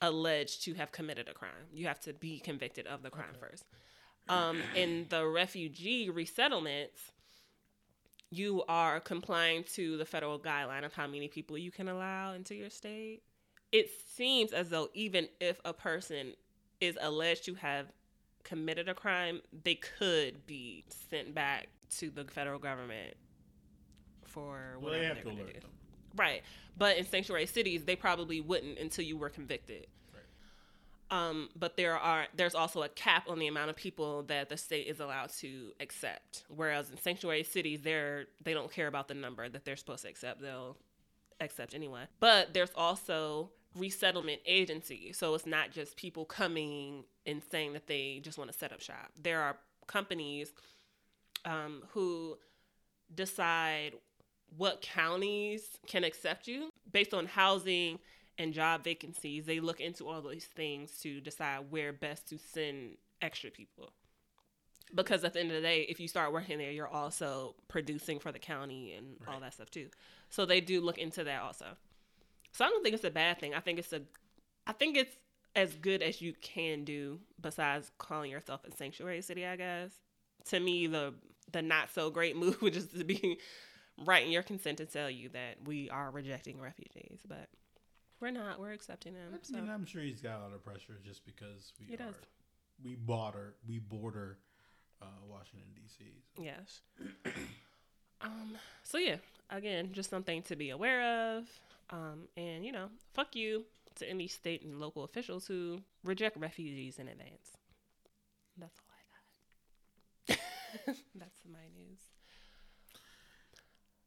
[0.00, 1.50] alleged to have committed a crime.
[1.72, 3.64] You have to be convicted of the crime first.
[4.28, 7.12] Um, in the refugee resettlements,
[8.30, 12.54] you are complying to the federal guideline of how many people you can allow into
[12.54, 13.22] your state.
[13.72, 16.34] It seems as though even if a person
[16.80, 17.86] is alleged to have
[18.44, 23.14] committed a crime, they could be sent back to the federal government
[24.24, 25.64] for Well, they have to alert.
[26.16, 26.42] Right.
[26.76, 29.86] But in sanctuary cities, they probably wouldn't until you were convicted.
[31.10, 34.56] Um, but there are there's also a cap on the amount of people that the
[34.56, 36.44] state is allowed to accept.
[36.48, 40.08] Whereas in sanctuary cities, they're they don't care about the number that they're supposed to
[40.08, 40.42] accept.
[40.42, 40.76] They'll
[41.40, 42.04] accept anyway.
[42.20, 45.12] But there's also resettlement agency.
[45.12, 48.80] So it's not just people coming and saying that they just want to set up
[48.80, 49.10] shop.
[49.20, 50.52] There are companies
[51.44, 52.36] um, who
[53.14, 53.92] decide
[54.56, 57.98] what counties can accept you based on housing
[58.38, 59.44] and job vacancies.
[59.44, 63.92] They look into all those things to decide where best to send extra people.
[64.94, 68.18] Because at the end of the day, if you start working there, you're also producing
[68.18, 69.88] for the county and all that stuff too.
[70.30, 71.66] So they do look into that also.
[72.52, 73.54] So I don't think it's a bad thing.
[73.54, 74.00] I think it's a,
[74.66, 75.14] I think it's
[75.54, 77.20] as good as you can do.
[77.40, 79.90] Besides calling yourself a sanctuary city, I guess.
[80.46, 81.12] To me, the
[81.52, 83.38] the not so great move would just be
[84.04, 87.48] writing your consent to tell you that we are rejecting refugees, but
[88.20, 88.58] we're not.
[88.60, 89.32] We're accepting them.
[89.34, 89.54] I So.
[89.56, 92.14] mean, I'm sure he's got a lot of pressure just because we He are, does.
[92.84, 94.38] we border, we border
[95.02, 96.04] uh, Washington D.C.
[96.42, 96.80] Yes.
[98.20, 98.56] um.
[98.82, 99.16] So yeah,
[99.50, 101.44] again, just something to be aware of.
[101.90, 102.28] Um.
[102.36, 103.64] And you know, fuck you
[103.96, 107.56] to any state and local officials who reject refugees in advance.
[108.56, 108.94] That's all
[110.28, 110.96] I got.
[111.14, 111.98] That's the my news.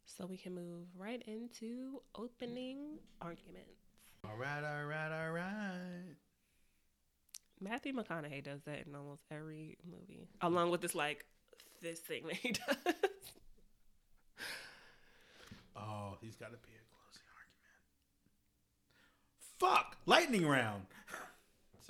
[0.05, 3.90] So we can move right into opening arguments.
[4.23, 6.15] All right, all right, all right.
[7.59, 11.25] Matthew McConaughey does that in almost every movie, along with this like
[11.81, 12.77] this thing that he does.
[15.75, 17.69] Oh, he's got to be a closing argument.
[19.59, 20.83] Fuck, lightning round.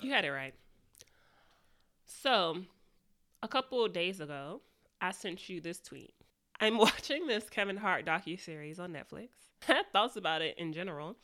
[0.00, 0.54] You had it right.
[2.06, 2.58] So,
[3.42, 4.60] a couple of days ago,
[5.00, 6.14] I sent you this tweet.
[6.60, 9.28] I'm watching this Kevin Hart docu series on Netflix.
[9.68, 11.16] I had thoughts about it in general,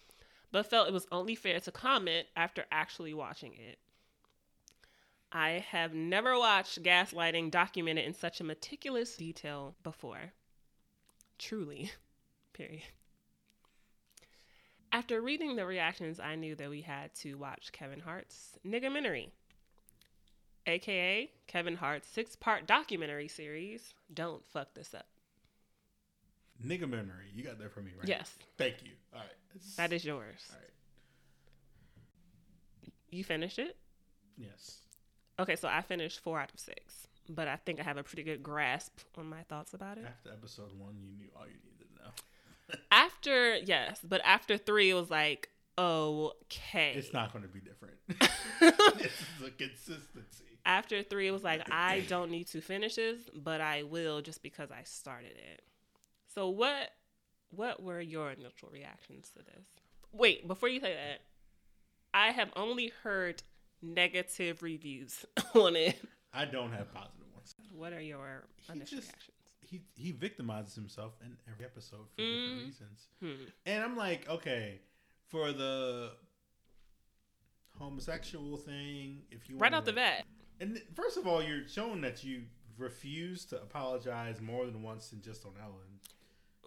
[0.51, 3.79] but felt it was only fair to comment after actually watching it.
[5.31, 10.33] I have never watched gaslighting documented in such a meticulous detail before.
[11.39, 11.93] Truly.
[12.55, 12.83] Period.
[14.91, 19.29] After reading the reactions, I knew that we had to watch Kevin Hart's Niggamentary,
[20.67, 25.07] aka Kevin Hart's six part documentary series, Don't Fuck This Up.
[26.65, 27.29] Niggamentary.
[27.35, 28.09] You got that from me, right?
[28.09, 28.93] Yes, Thank you.
[29.13, 29.29] All right.
[29.77, 30.47] That is yours.
[30.51, 30.69] All right.
[33.11, 33.77] You finished it?
[34.37, 34.79] Yes.
[35.41, 38.23] Okay, so I finished four out of six, but I think I have a pretty
[38.23, 40.05] good grasp on my thoughts about it.
[40.07, 42.11] After episode one, you knew all you needed to know.
[42.91, 46.93] After, yes, but after three, it was like, okay.
[46.97, 47.95] It's not going to be different.
[48.99, 50.45] this is a consistency.
[50.67, 54.43] after three, it was like, I don't need to finish this, but I will just
[54.43, 55.63] because I started it.
[56.35, 56.91] So what
[57.51, 59.65] what were your initial reactions to this?
[60.13, 61.21] Wait, before you say that,
[62.15, 63.43] I have only heard
[63.83, 65.99] negative reviews on it.
[66.33, 67.55] I don't have positive ones.
[67.73, 69.35] What are your He initial just- reactions?
[69.61, 72.47] He he victimizes himself in every episode for Mm.
[72.47, 73.09] different reasons.
[73.21, 73.45] Hmm.
[73.67, 74.81] And I'm like, okay,
[75.27, 76.13] for the
[77.79, 80.25] homosexual thing, if you Right wanna- off the bat.
[80.61, 82.47] and first of all, you're showing that you
[82.79, 86.01] refuse to apologize more than once than just on Ellen.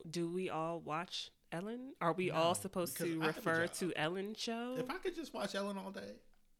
[0.09, 1.93] Do we all watch Ellen?
[2.01, 4.75] Are we No, all supposed to refer to Ellen show?
[4.77, 6.13] If I could just watch Ellen all day,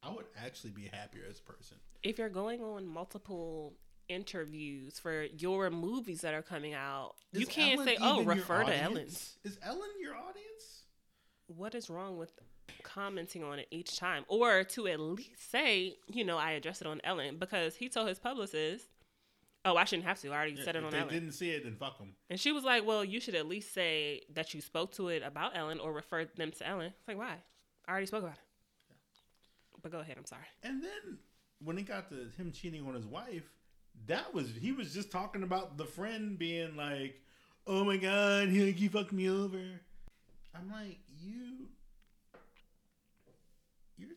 [0.04, 1.78] I would actually be happier as a person.
[2.04, 3.74] if you're going on multiple
[4.10, 8.76] interviews for your movies that are coming out, you can't Ellen say, "Oh, refer to
[8.76, 10.84] Ellen." Is Ellen your audience?
[11.48, 12.32] What is wrong with
[12.84, 16.88] commenting on it each time, or to at least say, you know, I address it
[16.88, 18.88] on Ellen because he told his publicist,
[19.64, 20.30] "Oh, I shouldn't have to.
[20.30, 22.16] I already said it if on they Ellen." didn't see it, then fuck them.
[22.30, 25.24] And she was like, "Well, you should at least say that you spoke to it
[25.24, 27.36] about Ellen or refer them to Ellen." It's like, why?
[27.88, 28.96] I already spoke about it.
[29.82, 30.16] But go ahead.
[30.18, 30.46] I'm sorry.
[30.64, 31.18] And then
[31.64, 33.50] when it got to him cheating on his wife,
[34.08, 37.20] that was he was just talking about the friend being like,
[37.68, 39.60] "Oh my god, he, he fucked me over."
[40.54, 41.68] I'm like, you,
[43.98, 44.10] you're,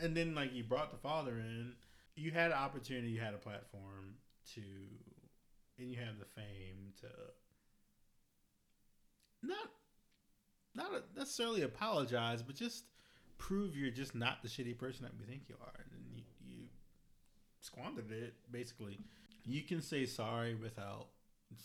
[0.00, 1.74] and then like you brought the father in.
[2.14, 4.14] You had an opportunity, you had a platform
[4.54, 4.60] to,
[5.78, 7.08] and you have the fame to,
[9.42, 9.70] not,
[10.74, 12.84] not necessarily apologize, but just
[13.38, 16.64] prove you're just not the shitty person that we think you are, and you, you
[17.60, 18.34] squandered it.
[18.50, 18.98] Basically,
[19.44, 21.08] you can say sorry without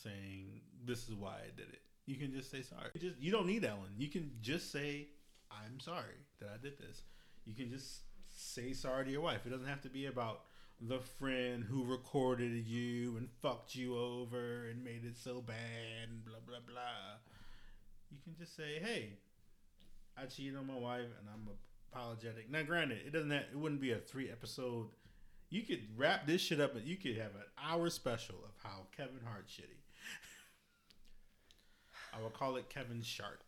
[0.04, 1.82] saying this is why I did it.
[2.06, 2.90] You can just say sorry.
[2.94, 3.94] You just you don't need Ellen.
[3.98, 5.08] You can just say
[5.52, 7.04] I'm sorry that I did this.
[7.46, 9.46] You can just say sorry to your wife.
[9.46, 10.42] It doesn't have to be about
[10.82, 16.26] the friend who recorded you and fucked you over and made it so bad and
[16.26, 17.20] blah blah blah.
[18.10, 19.20] You can just say, "Hey,
[20.18, 21.48] I cheated on my wife and I'm
[21.92, 23.30] apologetic." Now, granted, it doesn't.
[23.30, 24.88] Have, it wouldn't be a three episode.
[25.50, 28.88] You could wrap this shit up, and you could have an hour special of how
[28.96, 29.78] Kevin Hart shitty.
[32.14, 33.44] I will call it Kevin Sharp.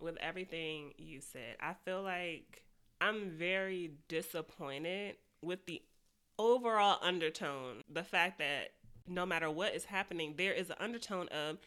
[0.00, 1.56] with everything you said.
[1.60, 2.62] I feel like
[3.00, 5.82] I'm very disappointed with the
[6.38, 7.82] overall undertone.
[7.92, 8.70] The fact that
[9.06, 11.58] no matter what is happening, there is an undertone of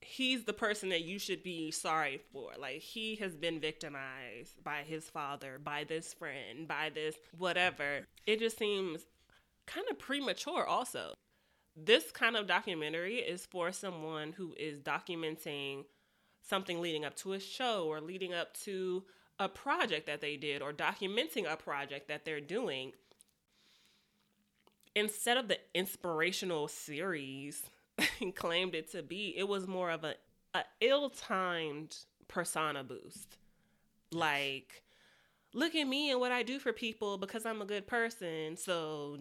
[0.00, 2.50] he's the person that you should be sorry for.
[2.58, 8.06] Like he has been victimized by his father, by this friend, by this whatever.
[8.26, 9.02] It just seems
[9.66, 11.14] kind of premature also.
[11.76, 15.84] This kind of documentary is for someone who is documenting
[16.42, 19.04] something leading up to a show or leading up to
[19.38, 22.92] a project that they did or documenting a project that they're doing.
[24.94, 27.62] Instead of the inspirational series
[28.34, 30.14] claimed it to be, it was more of a,
[30.54, 31.96] a ill-timed
[32.28, 33.38] persona boost.
[34.10, 34.82] Like,
[35.54, 38.56] look at me and what I do for people because I'm a good person.
[38.56, 39.18] So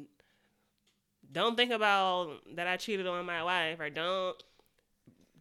[1.31, 4.41] don't think about that I cheated on my wife or don't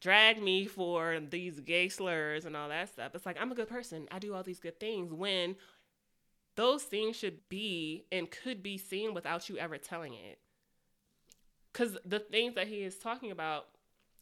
[0.01, 3.15] drag me for these gay slurs and all that stuff.
[3.15, 4.09] It's like I'm a good person.
[4.11, 5.57] I do all these good things when
[6.57, 10.39] those things should be and could be seen without you ever telling it.
[11.73, 13.69] Cuz the things that he is talking about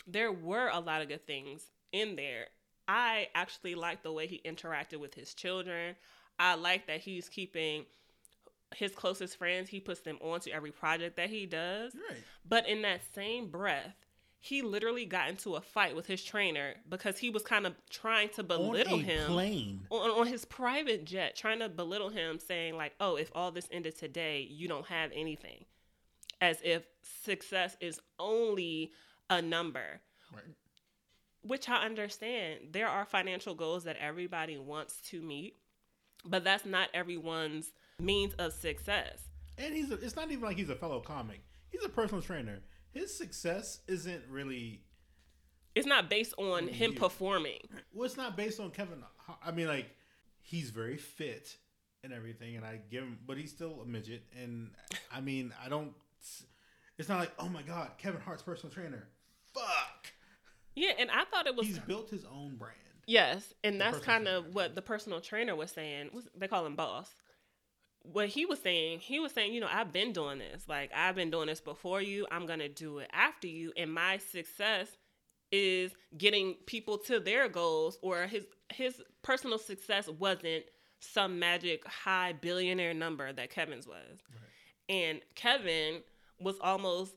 [0.07, 2.49] there were a lot of good things in there.
[2.87, 5.95] I actually like the way he interacted with his children.
[6.39, 7.85] I like that he's keeping
[8.75, 11.95] his closest friends, he puts them onto every project that he does.
[11.95, 12.23] Right.
[12.47, 13.95] But in that same breath,
[14.41, 18.29] he literally got into a fight with his trainer because he was kind of trying
[18.31, 19.81] to belittle on a him plane.
[19.91, 23.69] on, on his private jet, trying to belittle him, saying like, "Oh, if all this
[23.73, 25.65] ended today, you don't have anything,"
[26.41, 26.85] as if
[27.25, 28.93] success is only
[29.29, 30.01] a number.
[30.33, 30.45] Right.
[31.43, 32.69] Which I understand.
[32.73, 35.57] There are financial goals that everybody wants to meet,
[36.25, 39.19] but that's not everyone's means of success.
[39.57, 41.41] And he's a, it's not even like he's a fellow comic.
[41.71, 42.61] He's a personal trainer.
[42.99, 44.83] His success isn't really
[45.75, 47.61] It's not based on him performing.
[47.93, 49.05] well, it's not based on Kevin.
[49.45, 49.87] I mean, like
[50.41, 51.57] he's very fit
[52.03, 54.25] and everything, and I give him, but he's still a midget.
[54.41, 54.71] And
[55.13, 55.93] I mean, I don't.
[56.99, 59.07] It's not like oh my god, Kevin Hart's personal trainer.
[59.55, 60.13] Fuck.
[60.75, 62.75] Yeah, and I thought it was He's built his own brand.
[63.07, 66.11] Yes, and that's kind of what the personal trainer was saying.
[66.37, 67.11] They call him boss.
[68.03, 70.65] What he was saying, he was saying, you know, I've been doing this.
[70.69, 72.27] Like I've been doing this before you.
[72.31, 74.89] I'm gonna do it after you, and my success
[75.51, 77.99] is getting people to their goals.
[78.03, 80.65] Or his his personal success wasn't
[81.01, 84.19] some magic high billionaire number that Kevin's was,
[84.89, 86.01] and Kevin
[86.41, 87.15] was almost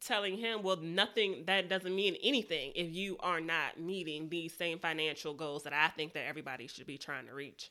[0.00, 4.78] telling him, well, nothing that doesn't mean anything if you are not meeting these same
[4.78, 7.70] financial goals that I think that everybody should be trying to reach.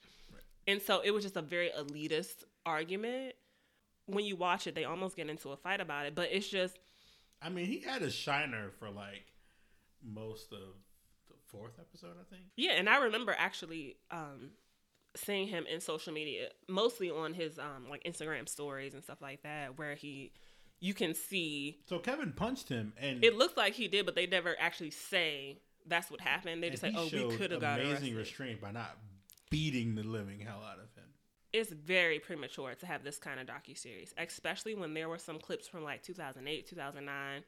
[0.68, 3.34] And so it was just a very elitist argument.
[4.08, 6.78] When you watch it, they almost get into a fight about it, but it's just
[7.42, 9.34] I mean, he had a shiner for like
[10.04, 10.60] most of
[11.28, 12.48] the fourth episode, I think.
[12.56, 12.72] yeah.
[12.72, 14.52] And I remember actually um,
[15.16, 19.44] seeing him in social media, mostly on his um, like Instagram stories and stuff like
[19.44, 20.32] that, where he
[20.80, 24.28] you can see So Kevin punched him, and it looks like he did, but they
[24.28, 26.62] never actually say that's what happened.
[26.64, 28.98] They just say, "Oh, we could have got amazing restraint by not
[29.50, 31.10] beating the living hell out of him.
[31.54, 35.40] it's very premature to have this kind of docu series, especially when there were some
[35.40, 37.44] clips from like 2008, 2009.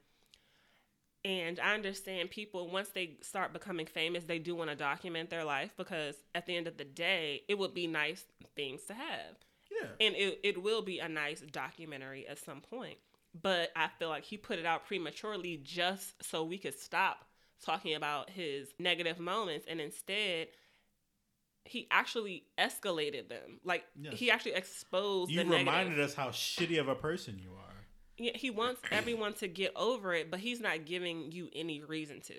[1.26, 5.44] And I understand people once they start becoming famous, they do want to document their
[5.44, 8.24] life because at the end of the day, it would be nice
[8.56, 9.36] things to have.
[9.70, 9.90] Yeah.
[10.00, 12.98] And it, it will be a nice documentary at some point.
[13.42, 17.26] But I feel like he put it out prematurely just so we could stop
[17.64, 20.48] talking about his negative moments and instead
[21.68, 23.60] he actually escalated them.
[23.64, 24.18] Like Yes.
[24.18, 26.00] he actually exposed You reminded negative.
[26.06, 27.74] us how shitty of a person you are.
[28.18, 32.20] Yeah, he wants everyone to get over it, but he's not giving you any reason
[32.22, 32.34] to.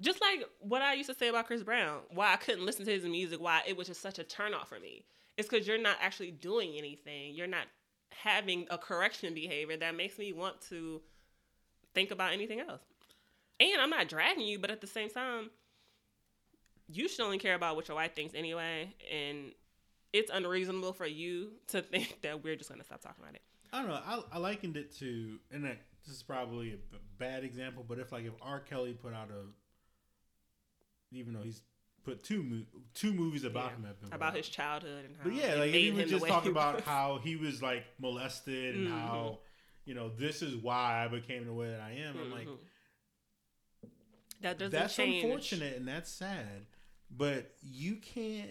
[0.00, 2.90] Just like what I used to say about Chris Brown, why I couldn't listen to
[2.90, 5.04] his music, why it was just such a turnoff for me.
[5.36, 7.34] It's because you're not actually doing anything.
[7.34, 7.66] You're not
[8.10, 11.00] having a correction behavior that makes me want to
[11.94, 12.80] think about anything else.
[13.60, 15.50] And I'm not dragging you, but at the same time,
[16.88, 18.94] you should only care about what your wife thinks anyway.
[19.12, 19.52] And
[20.12, 23.42] it's unreasonable for you to think that we're just going to stop talking about it.
[23.72, 24.00] I don't know.
[24.06, 28.12] I, I likened it to, and that, this is probably a bad example, but if
[28.12, 28.60] like if R.
[28.60, 29.46] Kelly put out a,
[31.16, 31.62] even though he's
[32.04, 34.36] put two mo- two movies about Yeah, him about out.
[34.36, 37.62] his childhood and how But yeah, like he was just talking about how he was
[37.62, 38.90] like molested and Mhm.
[38.90, 39.38] how,
[39.86, 42.18] you know, this is why I became the way that I am.
[42.18, 42.58] I'm like, Mhm.
[44.42, 45.24] that doesn't that's change.
[45.24, 46.66] unfortunate and that's sad,
[47.16, 48.50] but you can't.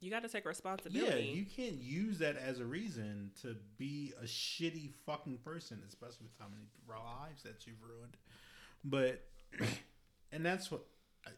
[0.00, 1.10] You got to take responsibility.
[1.24, 6.26] Yeah, you can't use that as a reason to be a shitty fucking person, especially
[6.26, 8.16] with how many lives that you've ruined.
[8.84, 9.24] But,
[10.32, 10.82] and that's what
[11.26, 11.30] I-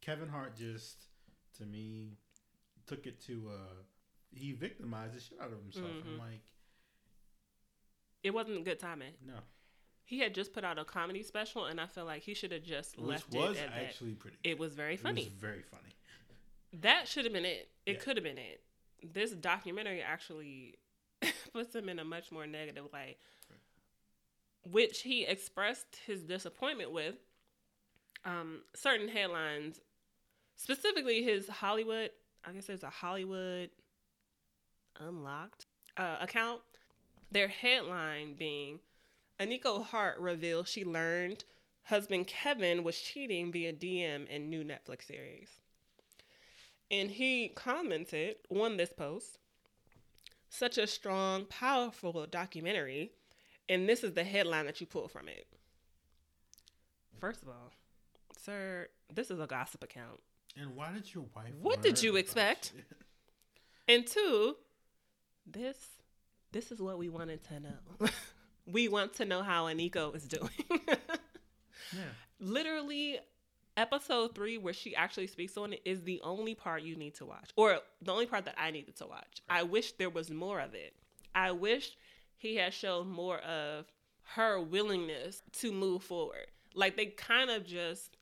[0.00, 0.96] Kevin Hart just
[1.58, 2.12] to me
[2.86, 3.74] took it to uh
[4.34, 5.86] he victimized the shit out of himself.
[5.86, 6.12] Mhm.
[6.14, 6.40] I'm like,
[8.22, 9.12] It wasn't a good timing.
[9.26, 9.34] no.
[10.04, 12.62] He had just put out a comedy special, and I feel like he should have
[12.62, 13.82] just Which left was it that.
[13.82, 15.24] actually pretty It was very It funny.
[15.24, 15.82] was very funny.
[16.80, 17.70] That should have been it.
[17.86, 17.98] It Yeah.
[18.00, 18.62] could have been it.
[19.02, 20.78] This documentary actually
[21.52, 23.18] puts him in a much more negative light,
[24.64, 27.16] which he expressed his disappointment with.
[28.24, 29.80] Um, certain headlines,
[30.56, 32.10] specifically his Hollywood,
[32.44, 33.70] I guess there's a Hollywood
[34.98, 35.66] Unlocked
[35.96, 36.60] uh, account.
[37.30, 38.80] Their headline being
[39.38, 41.44] Eniko Hart reveals she learned
[41.84, 45.48] husband Kevin was cheating via DM in new Netflix series.
[46.90, 49.38] And he commented on this post,
[50.48, 53.12] such a strong, powerful documentary.
[53.68, 55.46] And this is the headline that you pull from it.
[57.18, 57.72] First of all,
[58.38, 60.20] sir, this is a gossip account.
[60.56, 61.52] And why did your wife?
[61.60, 62.72] What did you expect?
[63.88, 64.56] And two,
[65.46, 65.76] this
[66.50, 68.08] this is what we wanted to know.
[68.66, 70.50] we want to know how Eniko is doing.
[71.92, 72.02] Yeah.
[72.40, 73.20] Literally,
[73.76, 77.26] episode three, where she actually speaks on it, is the only part you need to
[77.26, 79.42] watch, or the only part that I needed to watch.
[79.48, 80.94] I wish there was more of it.
[81.34, 81.96] I wish
[82.36, 83.86] he had shown more of
[84.34, 86.46] her willingness to move forward.
[86.74, 88.16] Like they kind of just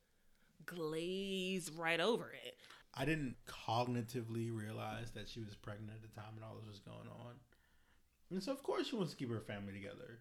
[0.66, 2.56] glaze right over it.
[2.94, 6.78] I didn't cognitively realize that she was pregnant at the time and all this was
[6.78, 7.34] going on.
[8.30, 10.20] And so, of course, she wants to keep her family together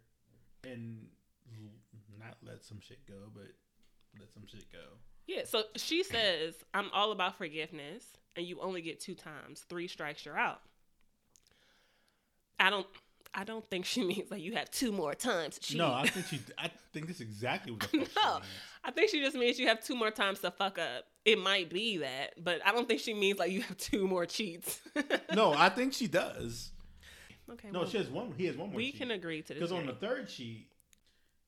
[0.64, 1.08] and
[2.20, 3.52] not let some shit go, but
[4.20, 4.98] let some shit go.
[5.28, 8.04] Yeah, so she says, I'm all about forgiveness,
[8.36, 9.62] and you only get two times.
[9.70, 10.62] Three strikes, you're out.
[12.60, 12.88] I don't
[13.36, 15.58] I don't think she means like you have two more times.
[15.60, 15.92] to No.
[15.94, 16.40] I think she.
[16.58, 18.40] I think that's exactly what the no.
[18.84, 21.06] I think she just means you have two more times to fuck up.
[21.26, 24.26] It might be that, but I don't think she means like you have two more
[24.26, 24.82] cheats.
[25.34, 26.72] No, I think she does.
[27.50, 27.70] okay.
[27.72, 28.34] No, well, she has one.
[28.38, 28.78] He has one more.
[28.78, 29.56] we can agree to this.
[29.58, 30.68] because on the third cheat,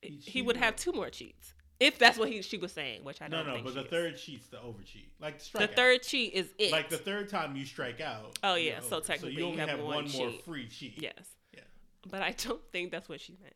[0.02, 3.22] he- he would have two more cheats if that's what he she was saying, which
[3.22, 3.88] I no, don't no, think but the is.
[3.88, 5.12] third sheet's the over cheat.
[5.20, 6.72] Like the the third cheat is it.
[6.72, 8.38] Like the third time you strike out.
[8.44, 9.06] Oh, yeah, so over.
[9.06, 11.02] technically you you only have have, one one, more free cheat.
[11.02, 11.28] Yes.
[11.54, 11.62] Yeah.
[12.10, 13.54] But I don't think that's what she meant.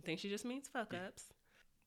[0.00, 1.24] I think she just means fuck ups.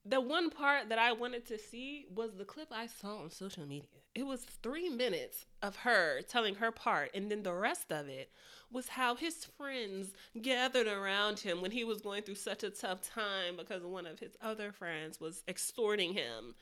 [0.03, 3.67] The one part that I wanted to see was the clip I saw on social
[3.67, 3.87] media.
[4.15, 8.31] It was three minutes of her telling her part, and then the rest of it
[8.71, 13.01] was how his friends gathered around him when he was going through such a tough
[13.01, 16.55] time because one of his other friends was extorting him.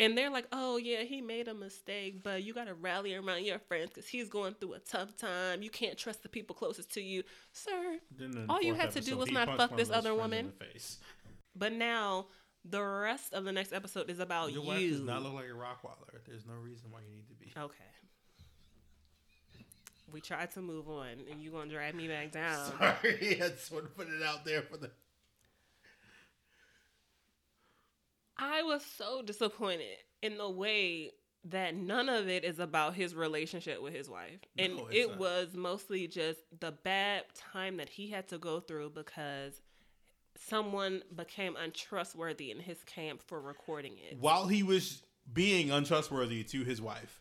[0.00, 3.44] And they're like, oh, yeah, he made a mistake, but you got to rally around
[3.44, 5.62] your friends because he's going through a tough time.
[5.62, 7.22] You can't trust the people closest to you.
[7.52, 10.52] Sir, Then in the All you had to do was not fuck this other woman.
[11.54, 12.26] But now
[12.64, 14.68] the rest of the next episode is about Your you.
[14.68, 16.18] wife does not look like a Rockwaller.
[16.26, 17.52] There's no reason why you need to be.
[17.58, 17.84] okay.
[20.12, 22.72] We tried to move on, and you're gonna drag me back down.
[22.78, 24.90] Sorry, I just want to put it out there for the.
[28.38, 31.12] I was so disappointed in the way
[31.46, 34.40] that none of it is about his relationship with his wife.
[34.58, 35.18] And No, it not.
[35.18, 39.60] was mostly just the bad time that he had to go through because
[40.36, 44.18] someone became untrustworthy in his camp for recording it.
[44.18, 47.20] While he was being untrustworthy to his wife,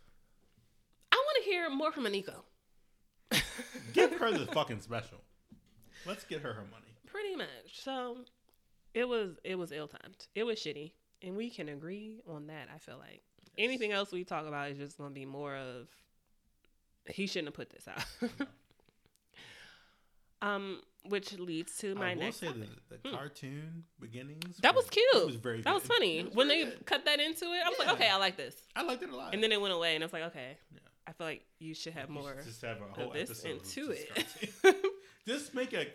[1.11, 2.43] I want to hear more from Eniko.
[3.93, 5.19] give her the fucking special.
[6.05, 6.97] Let's get her her money.
[7.05, 7.47] Pretty much.
[7.71, 8.17] So
[8.93, 10.27] it was it was ill timed.
[10.35, 10.91] It was shitty,
[11.21, 12.67] and we can agree on that.
[12.73, 13.21] I feel like
[13.57, 15.87] anything else we talk about is just gonna be more of
[17.07, 18.47] he shouldn't have put this out.
[20.47, 22.11] um, which leads to my.
[22.11, 22.37] I will next.
[22.39, 22.69] say topic.
[22.89, 24.57] the, the cartoon beginnings.
[24.61, 25.05] That was cute.
[25.13, 25.61] It was very.
[25.61, 26.85] That was funny was when they good.
[26.85, 27.61] cut that into it.
[27.65, 28.55] I was like, okay, I like this.
[28.75, 29.33] I liked it a lot.
[29.33, 30.79] And then it went away, and I was like, okay, Yeah.
[31.05, 32.35] I feel like you should have You more.
[32.37, 34.75] should just have a whole this episode of into it.
[35.27, 35.87] just make a.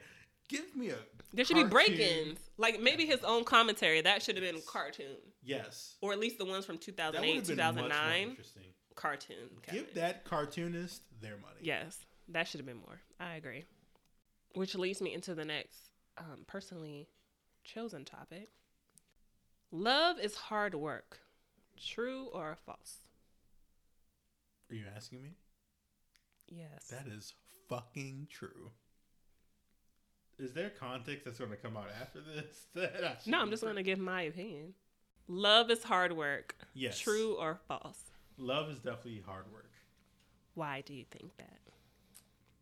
[0.49, 0.97] Give me a.
[1.35, 4.01] There should be break-ins, like maybe his own commentary.
[4.01, 5.97] That should have been cartoon, Yes.
[6.01, 8.29] or at least the ones from 2008, have been much more 2009.
[8.31, 8.63] interesting.
[8.95, 9.37] Cartoon.
[9.71, 11.61] Give that cartoonist their money.
[11.61, 11.99] Yes,
[12.29, 12.99] that should have been more.
[13.21, 13.65] I agree.
[14.55, 15.79] Which leads me into the next
[16.17, 17.09] um, personally
[17.65, 18.49] chosen topic.
[19.71, 21.21] Love is hard work.
[21.77, 22.99] True or false?
[24.71, 25.31] Are you asking me?
[26.49, 26.89] Yes.
[26.91, 27.35] That is
[27.69, 28.71] fucking true.
[30.39, 32.67] Is there context that's going to come out after this?
[32.75, 34.75] That no, I'm just going to give my opinion.
[35.27, 36.57] Love is hard work.
[36.75, 36.99] Yes.
[36.99, 37.99] True or false?
[38.39, 39.71] Love is definitely hard work.
[40.55, 41.59] Why do you think that?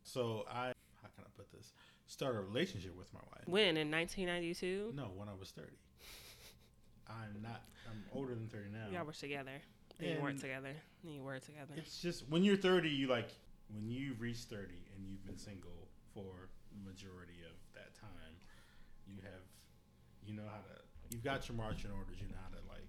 [0.02, 0.75] So I, how can I put this?
[2.08, 3.42] Start a relationship with my wife.
[3.46, 5.76] When in 1992, No, when I was thirty.
[7.08, 7.62] I'm not.
[7.90, 8.88] I'm older than thirty now.
[8.92, 9.60] y'all were together.
[9.98, 10.74] Then you And- together.
[11.02, 11.74] Then you work together.
[11.76, 13.30] It's just when you're 30, you like
[13.74, 18.34] when you've reached 30 and you've been single for the majority of that time,
[19.08, 19.42] you have
[20.24, 20.80] you know how to
[21.10, 22.18] you've got your marching orders.
[22.20, 22.86] You know how to like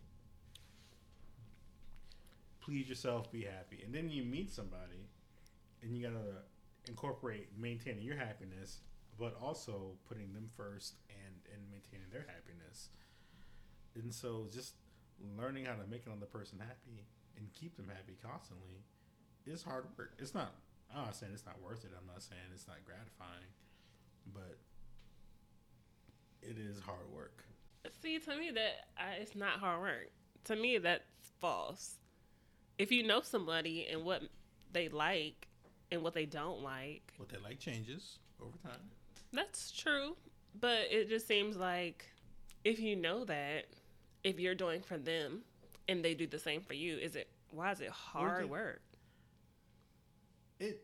[2.59, 5.07] please yourself, be happy, and then you meet somebody,
[5.81, 6.43] and you gotta
[6.87, 8.81] incorporate maintaining your happiness,
[9.19, 12.89] but also putting them first and and maintaining their happiness.
[13.95, 14.73] And so just
[15.37, 17.07] learning how to make another person happy
[17.37, 18.83] and keep them happy constantly
[19.45, 20.13] is hard work.
[20.19, 20.53] It's not.
[20.93, 21.91] I'm not saying it's not worth it.
[21.97, 23.51] I'm not saying it's not gratifying,
[24.33, 24.57] but
[26.41, 27.43] it is hard work.
[28.01, 30.11] See, to me, that I, it's not hard work.
[30.45, 31.03] To me, that's
[31.39, 31.95] false.
[32.77, 34.23] If you know somebody and what
[34.71, 35.47] they like
[35.91, 38.91] and what they don't like, What they like changes over time.
[39.33, 40.15] That's true.
[40.59, 42.05] But it just seems like
[42.63, 43.65] if you know that,
[44.23, 45.41] if you're doing for them
[45.87, 48.81] and they do the same for you, is it why is it hard work?
[50.59, 50.83] It.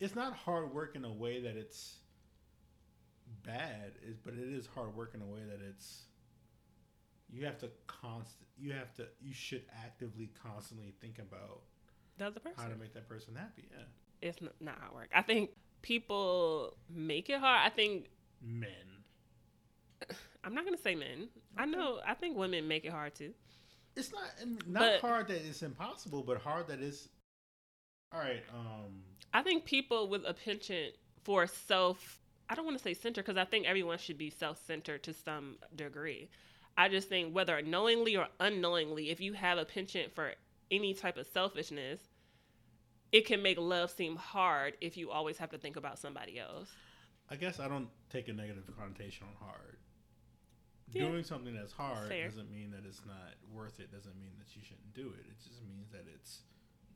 [0.00, 1.96] It's not hard work in a way that it's
[3.42, 6.02] bad, is but it is hard work in a way that it's.
[7.28, 8.46] You have to constant.
[8.58, 9.06] You have to.
[9.20, 11.62] You should actively, constantly think about
[12.18, 12.58] The other person.
[12.62, 13.68] how to make that person happy.
[13.70, 13.84] Yeah,
[14.22, 15.08] it's not hard work.
[15.14, 15.50] I think
[15.82, 17.60] people make it hard.
[17.64, 18.06] I think
[18.42, 18.68] men.
[20.44, 21.28] I'm not gonna say men.
[21.56, 22.00] I know.
[22.06, 23.32] I think women make it hard too.
[23.96, 24.30] It's not
[24.66, 27.08] not But- hard that it's impossible, but hard that it's.
[28.12, 28.42] All right.
[28.54, 29.02] Um.
[29.32, 30.94] I think people with a penchant
[31.24, 34.64] for self, I don't want to say center because I think everyone should be self
[34.64, 36.28] centered to some degree.
[36.78, 40.34] I just think whether knowingly or unknowingly, if you have a penchant for
[40.70, 42.00] any type of selfishness,
[43.12, 46.70] it can make love seem hard if you always have to think about somebody else.
[47.30, 49.78] I guess I don't take a negative connotation on hard.
[50.92, 51.06] Yeah.
[51.06, 52.28] Doing something that's hard Fair.
[52.28, 53.90] doesn't mean that it's not worth it.
[53.90, 55.26] Doesn't mean that you shouldn't do it.
[55.26, 56.42] It just means that it's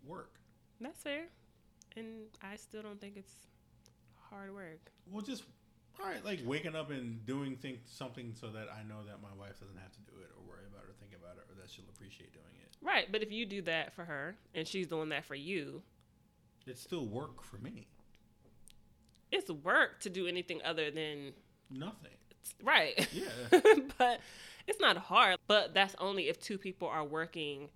[0.07, 0.39] work.
[0.81, 1.25] That's fair.
[1.97, 3.35] And I still don't think it's
[4.31, 4.93] hard work.
[5.11, 5.43] Well, just
[6.01, 9.35] all right, like waking up and doing think something so that I know that my
[9.37, 11.61] wife doesn't have to do it or worry about it or think about it or
[11.61, 12.77] that she'll appreciate doing it.
[12.81, 13.11] Right.
[13.11, 15.83] But if you do that for her and she's doing that for you,
[16.71, 17.87] It's still work for me.
[19.33, 21.33] it's work to do anything other than
[21.71, 22.12] Nothing.
[22.62, 23.09] right.
[23.12, 23.29] Yeah.
[23.99, 24.21] but
[24.66, 25.39] it's not hard.
[25.47, 27.68] But that's only if two people are working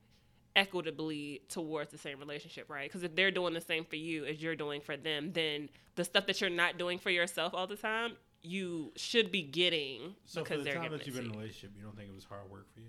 [0.56, 2.88] equitably towards the same relationship, right?
[2.88, 6.04] Because if they're doing the same for you as you're doing for them, then the
[6.04, 10.42] stuff that you're not doing for yourself all the time, you should be getting So
[10.42, 12.14] because for the they're time that you've been in a relationship, you don't think it
[12.14, 12.86] was hard work for you?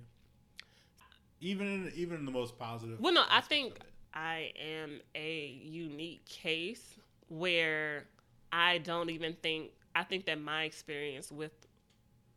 [1.41, 2.99] Even in even in the most positive.
[2.99, 3.79] Well, no, I think.
[4.15, 6.95] I am a unique case
[7.27, 8.05] where
[8.51, 11.51] I don't even think I think that my experience with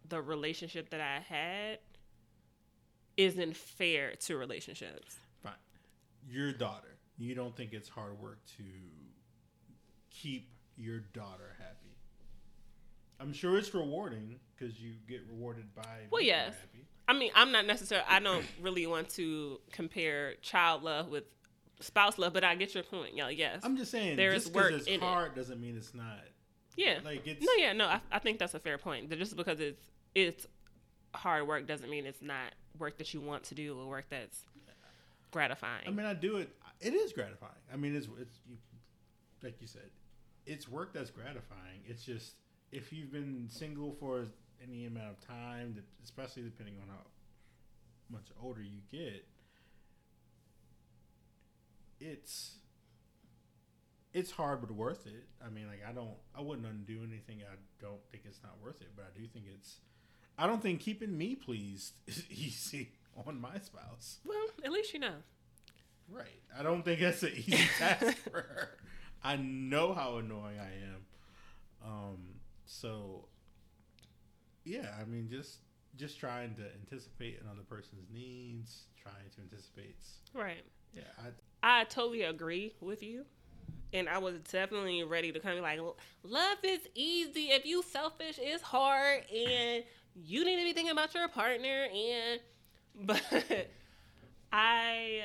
[0.09, 1.79] the relationship that I had
[3.17, 5.17] isn't fair to relationships.
[5.43, 5.53] fine.
[6.29, 6.97] Your daughter.
[7.19, 8.63] You don't think it's hard work to
[10.11, 11.97] keep your daughter happy?
[13.21, 16.55] I'm sure it's rewarding because you get rewarded by Well, yes.
[16.55, 16.85] happy.
[17.09, 21.25] I mean, I'm not necessarily I don't really want to compare child love with
[21.81, 23.15] spouse love, but I get your point.
[23.15, 23.61] Yeah, yes.
[23.63, 25.01] I'm just saying, There just is work it's in it.
[25.01, 26.21] hard doesn't mean it's not.
[26.77, 26.99] yeah.
[27.05, 29.11] Like it's No, yeah, no, I, I think that's a fair point.
[29.11, 29.83] That just because it's
[30.15, 30.47] it's
[31.15, 34.45] hard work doesn't mean it's not work that you want to do or work that's
[35.31, 35.85] gratifying.
[35.87, 36.51] I mean, I do it.
[36.81, 37.53] It is gratifying.
[37.73, 38.57] I mean, it's it's you,
[39.43, 39.91] like you said,
[40.47, 41.81] it's work that's gratifying.
[41.87, 42.35] It's just
[42.73, 44.27] if you've been single for
[44.63, 47.03] any amount of time, especially depending on how
[48.11, 49.25] much older you get,
[52.01, 52.57] it's
[54.15, 55.27] it's hard but worth it.
[55.45, 57.43] I mean, like I don't, I wouldn't undo anything.
[57.43, 59.77] I don't think it's not worth it, but I do think it's.
[60.39, 62.93] I don't think keeping me pleased is easy
[63.27, 64.19] on my spouse.
[64.25, 65.15] well, at least you know.
[66.11, 66.41] Right.
[66.59, 68.71] I don't think that's an easy task for her.
[69.23, 71.05] I know how annoying I am.
[71.85, 72.19] Um,
[72.65, 73.27] so
[74.65, 75.59] yeah, I mean just
[75.97, 79.97] just trying to anticipate another person's needs, trying to anticipate
[80.35, 80.65] Right.
[80.95, 81.29] yeah, I
[81.63, 83.25] I totally agree with you.
[83.93, 85.81] And I was definitely ready to come like,
[86.23, 87.51] love is easy.
[87.51, 89.25] If you selfish, it's hard.
[89.35, 89.85] And
[90.15, 91.87] you need to be thinking about your partner.
[91.91, 92.41] And,
[93.07, 93.69] but
[94.53, 95.23] I,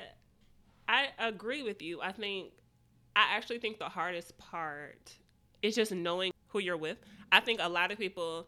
[0.88, 2.02] I agree with you.
[2.02, 2.52] I think,
[3.16, 5.14] I actually think the hardest part
[5.62, 6.98] is just knowing who you're with.
[7.32, 8.48] I think a lot of people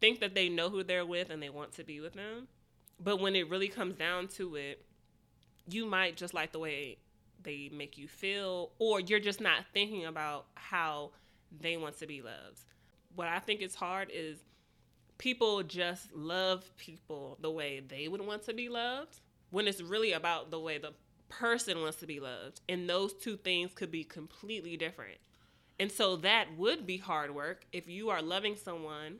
[0.00, 2.48] think that they know who they're with and they want to be with them.
[2.98, 4.85] But when it really comes down to it,
[5.68, 6.98] you might just like the way
[7.42, 11.10] they make you feel, or you're just not thinking about how
[11.60, 12.64] they want to be loved.
[13.14, 14.38] What I think is hard is
[15.18, 20.12] people just love people the way they would want to be loved when it's really
[20.12, 20.92] about the way the
[21.28, 22.60] person wants to be loved.
[22.68, 25.18] And those two things could be completely different.
[25.78, 29.18] And so that would be hard work if you are loving someone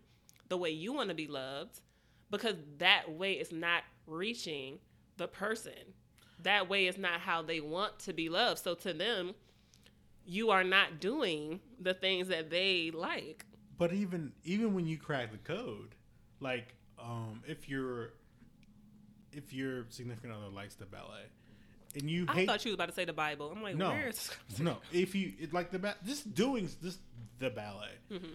[0.48, 1.80] the way you want to be loved
[2.30, 4.78] because that way is not reaching
[5.16, 5.94] the person.
[6.42, 8.60] That way is not how they want to be loved.
[8.62, 9.34] So to them,
[10.24, 13.44] you are not doing the things that they like.
[13.78, 15.94] But even even when you crack the code,
[16.40, 18.12] like um, if your
[19.32, 21.24] if your significant other likes the ballet,
[21.94, 23.52] and you I hate thought you was about to say the Bible.
[23.54, 26.98] I'm like, no where is no if you it, like the ba- just doing this
[27.38, 28.32] the ballet, Mm-hmm.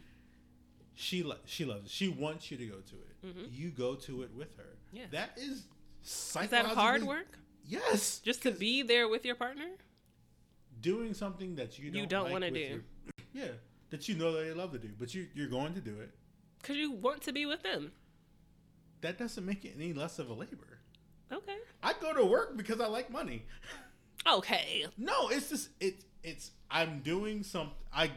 [0.93, 1.91] she lo- she loves it.
[1.91, 3.49] She wants you to go to it.
[3.52, 4.64] You go to it with her.
[4.93, 4.97] Mm-hmm.
[4.97, 5.04] Yeah.
[5.12, 5.64] that is
[6.04, 7.38] Is that hard work?
[7.66, 9.66] Yes, Just to be there with your partner?
[10.82, 12.59] doing something that you don't You don't like wanna with do.
[12.62, 12.84] your-
[13.34, 13.51] yeah,
[13.91, 16.12] that you know that they love to do, but you you're going to do it.
[16.59, 17.91] Because you want to be with them.
[19.01, 20.80] That doesn't make it any less of a labor.
[21.32, 21.57] Okay.
[21.84, 23.45] I go to work because I like money.
[24.28, 24.86] Okay.
[24.97, 26.03] No, it's just it.
[26.24, 27.72] It's I'm doing some.
[27.93, 28.12] I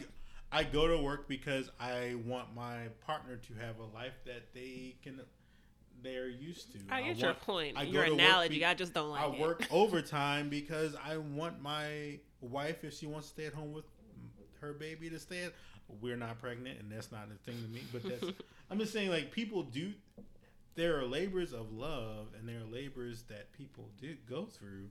[0.53, 4.97] I go to work because I want my partner to have a life that they
[5.03, 5.21] can
[6.03, 6.79] they're used to.
[6.91, 7.77] I get your want- point.
[7.79, 8.59] I Your analogy.
[8.59, 9.39] be- I just don't like I it.
[9.39, 13.73] I work overtime because I want my wife, if she wants to stay at home
[13.73, 13.85] with
[14.61, 15.53] her baby, to stay at.
[16.01, 17.83] We're not pregnant, and that's not a thing to me.
[17.93, 18.25] But that's.
[18.71, 19.93] I'm just saying, like people do.
[20.77, 24.89] There are labors of love, and there are labors that people do go through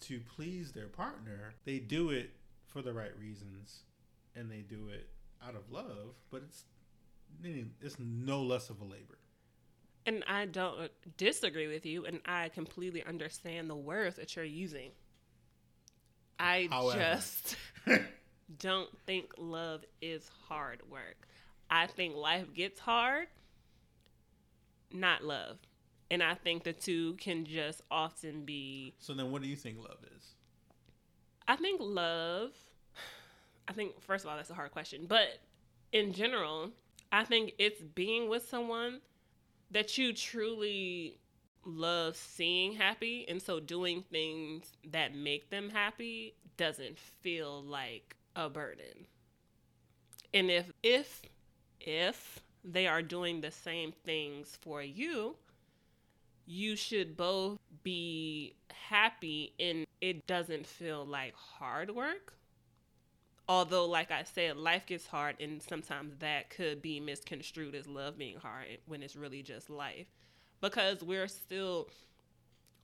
[0.00, 1.54] to please their partner.
[1.64, 2.30] They do it
[2.66, 3.82] for the right reasons,
[4.34, 5.08] and they do it
[5.46, 6.14] out of love.
[6.30, 6.64] But it's
[7.80, 9.18] it's no less of a labor.
[10.06, 14.92] And I don't disagree with you, and I completely understand the words that you're using.
[16.38, 16.98] I However.
[16.98, 17.56] just
[18.58, 21.26] don't think love is hard work.
[21.68, 23.26] I think life gets hard,
[24.92, 25.58] not love.
[26.08, 29.78] And I think the two can just often be So then, what do you think
[29.78, 30.34] love is?
[31.48, 32.52] I think love.
[33.66, 35.40] I think first of all that's a hard question, but
[35.90, 36.70] in general,
[37.10, 39.00] I think it's being with someone
[39.70, 41.18] that you truly
[41.64, 48.48] love seeing happy, and so doing things that make them happy doesn't feel like a
[48.48, 49.06] burden.
[50.32, 51.22] And if if
[51.80, 55.36] if they are doing the same things for you,
[56.46, 62.35] you should both be happy and it doesn't feel like hard work.
[63.48, 68.18] Although, like I said, life gets hard, and sometimes that could be misconstrued as love
[68.18, 70.06] being hard when it's really just life.
[70.60, 71.88] Because we're still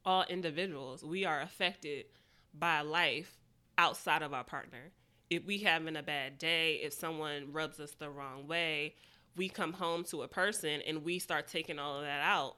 [0.04, 1.04] all individuals.
[1.04, 2.06] We are affected
[2.54, 3.38] by life
[3.78, 4.92] outside of our partner.
[5.30, 8.94] If we having a bad day, if someone rubs us the wrong way,
[9.36, 12.56] we come home to a person and we start taking all of that out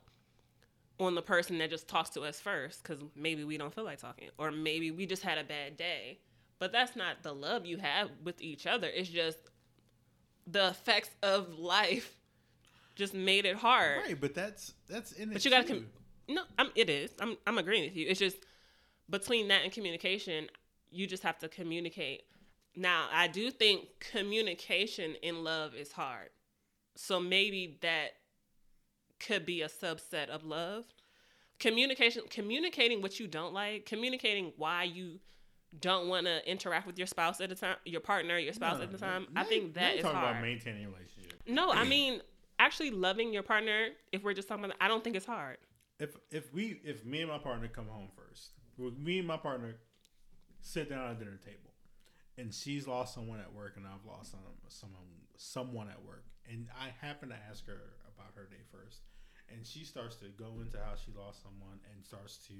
[0.99, 3.99] on the person that just talks to us first because maybe we don't feel like
[3.99, 6.19] talking or maybe we just had a bad day
[6.59, 8.89] but that's not the love you have with each other.
[8.89, 9.39] It's just
[10.47, 12.17] the effects of life
[12.95, 14.03] just made it hard.
[14.07, 15.35] Right, but that's that's in it.
[15.35, 15.75] but you gotta too.
[15.75, 17.11] com- no I'm, it is.
[17.21, 18.07] I'm, I'm agreeing with you.
[18.09, 18.39] It's just
[19.11, 20.49] between that and communication
[20.91, 22.23] you just have to communicate.
[22.77, 26.31] Now i do think communication in love is hard.
[26.97, 28.11] So maybe that
[29.19, 30.85] could be a subset of love.
[31.59, 35.19] Communication communicating what you don't like communicating why you
[35.81, 38.85] don't want to interact with your spouse at the time your partner your spouse No,
[38.85, 40.31] at the time i think that is talking hard.
[40.33, 41.41] about maintaining a relationship.
[41.47, 42.21] no i mean
[42.59, 45.59] actually loving your partner if we're just talking about i don't think it's hard.
[46.01, 48.51] If if we if me and my partner come home first,
[48.99, 49.77] me and my partner
[50.61, 51.71] sit down at a dinner table,
[52.37, 55.03] and she's lost someone at work, and I've lost some, someone
[55.37, 57.81] someone at work, and I happen to ask her
[58.13, 59.03] about her day first,
[59.55, 62.55] and she starts to go into how she lost someone and starts to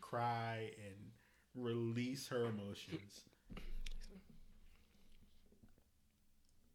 [0.00, 1.10] cry and
[1.54, 3.20] release her emotions.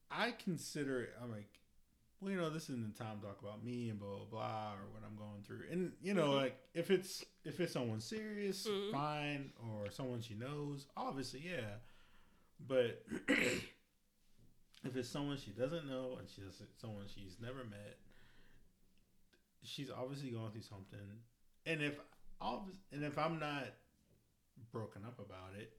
[0.09, 1.13] I consider it.
[1.21, 1.49] I'm like,
[2.21, 4.73] well, you know, this isn't the time to talk about me and blah blah blah
[4.73, 5.63] or what I'm going through.
[5.71, 6.35] And you know, Mhm.
[6.35, 8.91] like if it's if it's someone serious, Mhm.
[8.91, 11.77] fine, or someone she knows, obviously, yeah.
[12.59, 17.99] But if it's someone she doesn't know and she's someone she's never met,
[19.61, 21.23] she's obviously going through something.
[21.65, 21.99] And if
[22.41, 23.65] and if I'm not
[24.71, 25.71] broken up about it,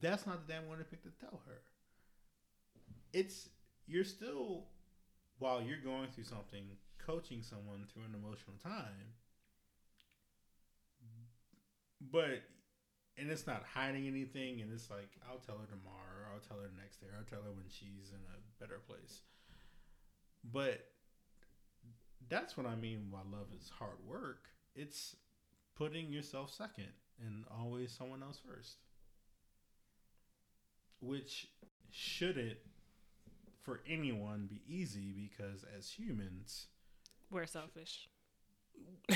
[0.00, 1.60] that's not the damn one to pick to tell her.
[3.12, 3.48] It's
[3.86, 4.64] you're still
[5.38, 6.64] while you're going through something,
[6.98, 9.14] coaching someone through an emotional time.
[12.00, 12.42] But
[13.16, 16.58] and it's not hiding anything and it's like I'll tell her tomorrow, or I'll tell
[16.58, 19.22] her next day, I'll tell her when she's in a better place.
[20.52, 20.84] But
[22.28, 24.48] that's what I mean by love is hard work.
[24.74, 25.16] It's
[25.76, 26.92] putting yourself second
[27.24, 28.76] and always someone else first.
[31.00, 31.48] Which
[31.90, 32.56] shouldn't
[33.62, 36.66] for anyone be easy because as humans,
[37.30, 38.08] We're selfish.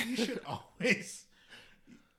[0.06, 1.26] you should always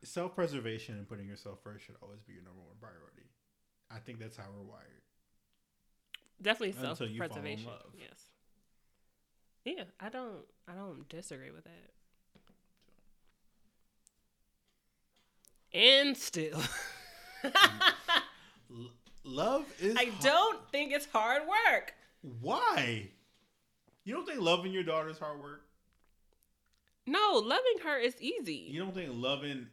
[0.03, 3.29] self preservation and putting yourself first should always be your number one priority.
[3.91, 4.85] I think that's how we're wired.
[6.41, 7.71] Definitely self Until you fall in preservation.
[7.97, 8.25] Yes.
[9.65, 11.91] Yeah, I don't I don't disagree with that.
[15.73, 16.61] And still
[19.23, 21.93] love is I har- don't think it's hard work.
[22.41, 23.09] Why?
[24.03, 25.61] You don't think loving your daughter is hard work?
[27.05, 28.67] No, loving her is easy.
[28.69, 29.67] You don't think loving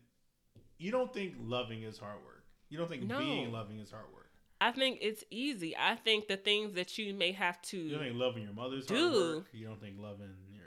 [0.79, 2.45] you don't think loving is hard work.
[2.69, 3.19] You don't think No.
[3.19, 4.31] being loving is hard work.
[4.61, 5.75] I think it's easy.
[5.79, 8.89] I think the things that you may have to You don't think loving your mother's
[8.89, 9.37] hard Do.
[9.37, 9.47] work.
[9.53, 10.65] You don't think loving your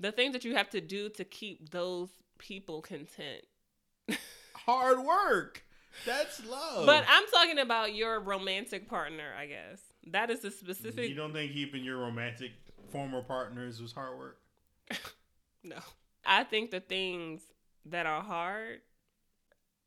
[0.00, 2.08] the things that you have to do to keep those
[2.38, 3.44] people content.
[4.56, 5.64] hard work.
[6.04, 6.86] That's love.
[6.86, 9.80] But I'm talking about your romantic partner, I guess.
[10.08, 12.52] That is a specific you don't think keeping your romantic
[12.90, 14.38] former partners was hard work?
[15.66, 15.78] No.
[16.26, 17.40] I think the things
[17.86, 18.80] that are hard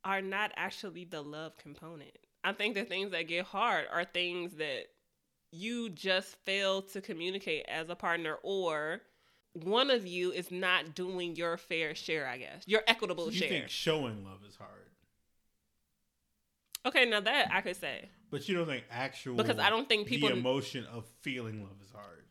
[0.03, 2.17] are not actually the love component.
[2.43, 4.85] I think the things that get hard are things that
[5.51, 9.01] you just fail to communicate as a partner or
[9.63, 12.63] one of you is not doing your fair share, I guess.
[12.65, 13.47] Your equitable you share.
[13.51, 14.71] You think showing love is hard.
[16.85, 18.09] okay, now that I could say.
[18.29, 21.77] But you don't think actual Because I don't think people- the emotion of feeling love
[21.83, 22.25] is hard.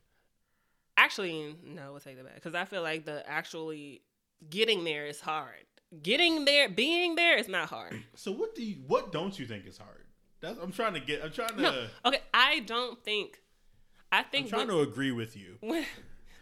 [0.98, 2.34] Actually, no, we'll take that back.
[2.36, 4.02] Because I feel like the actually
[4.48, 5.64] getting there is hard.
[6.02, 8.02] Getting there, being there is not hard.
[8.14, 10.04] So what do you what don't you think is hard?
[10.40, 13.40] That's I'm trying to get I'm trying to No, okay, I don't think.
[14.10, 15.56] I I'm think trying when- to agree with you.
[15.60, 15.84] when,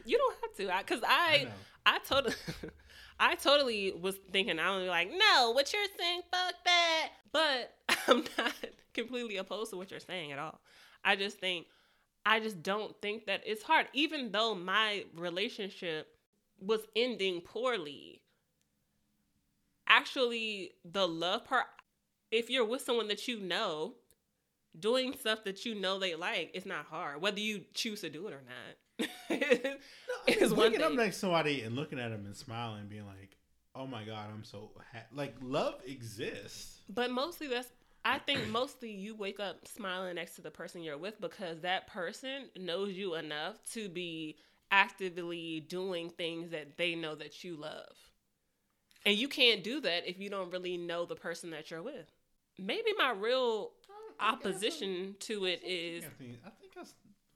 [0.04, 1.50] you don't have to, because I I, know.
[1.86, 2.34] I, totally,
[3.20, 7.08] I totally was thinking I was like, no, what you're saying, fuck that.
[7.32, 7.74] But
[8.08, 8.52] I'm not
[8.92, 10.60] completely opposed to what you're saying at all.
[11.04, 11.66] I just think,
[12.24, 16.08] I just don't think that it's hard, even though my relationship
[16.60, 18.22] was ending poorly.
[19.86, 21.66] Actually, the love part,
[22.30, 23.94] if you're with someone that you know,
[24.78, 28.26] doing stuff that you know they like is not hard, whether you choose to do
[28.28, 28.76] it or not.
[28.98, 33.06] It's one looking up next to somebody and looking at them and smiling, and being
[33.06, 33.36] like,
[33.74, 35.06] "Oh my god, I'm so ha-.
[35.12, 37.68] like love exists." But mostly that's
[38.04, 41.86] I think mostly you wake up smiling next to the person you're with because that
[41.86, 44.36] person knows you enough to be
[44.70, 47.94] actively doing things that they know that you love.
[49.06, 52.10] And you can't do that if you don't really know the person that you're with.
[52.58, 53.72] Maybe my real
[54.20, 56.82] opposition to it is I think I I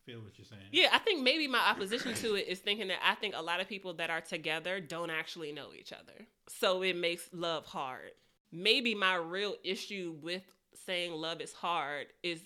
[0.08, 0.62] feel what you're saying.
[0.72, 3.60] yeah, I think maybe my opposition to it is thinking that I think a lot
[3.60, 6.26] of people that are together don't actually know each other.
[6.48, 8.12] So it makes love hard.
[8.50, 10.42] Maybe my real issue with
[10.86, 12.40] saying love is hard is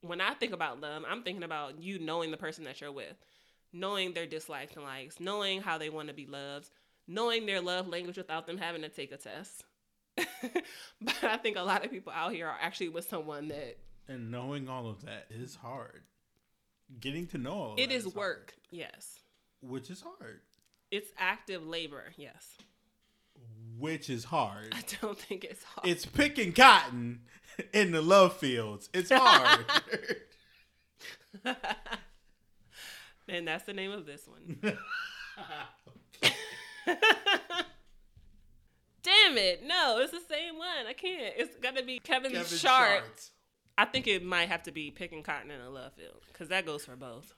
[0.00, 3.16] when I think about love, I'm thinking about you knowing the person that you're with,
[3.72, 6.70] knowing their dislikes and likes, knowing how they want to be loved,
[7.06, 9.64] knowing their love language without them having to take a test.
[10.16, 13.76] but I think a lot of people out here are actually with someone that
[14.08, 16.02] And knowing all of that is hard.
[17.00, 18.54] Getting to know it is hard, work.
[18.70, 19.18] Yes.
[19.60, 20.40] which is hard.
[20.90, 22.04] It's active labor.
[22.16, 22.56] Yes.
[23.78, 24.72] Which is hard.
[24.72, 25.86] I don't think it's hard.
[25.86, 27.20] It's picking cotton
[27.72, 28.88] in the love fields.
[28.94, 29.66] It's hard.
[33.28, 34.58] and that's the name of this one.
[39.02, 39.62] Damn it.
[39.64, 40.86] No, it's the same one.
[40.88, 41.34] I can't.
[41.36, 42.58] It's got to be Kevin, Kevin.
[42.58, 43.04] Sharp.
[43.78, 46.64] I think it might have to be picking cotton in a love field because that
[46.64, 47.34] goes for both.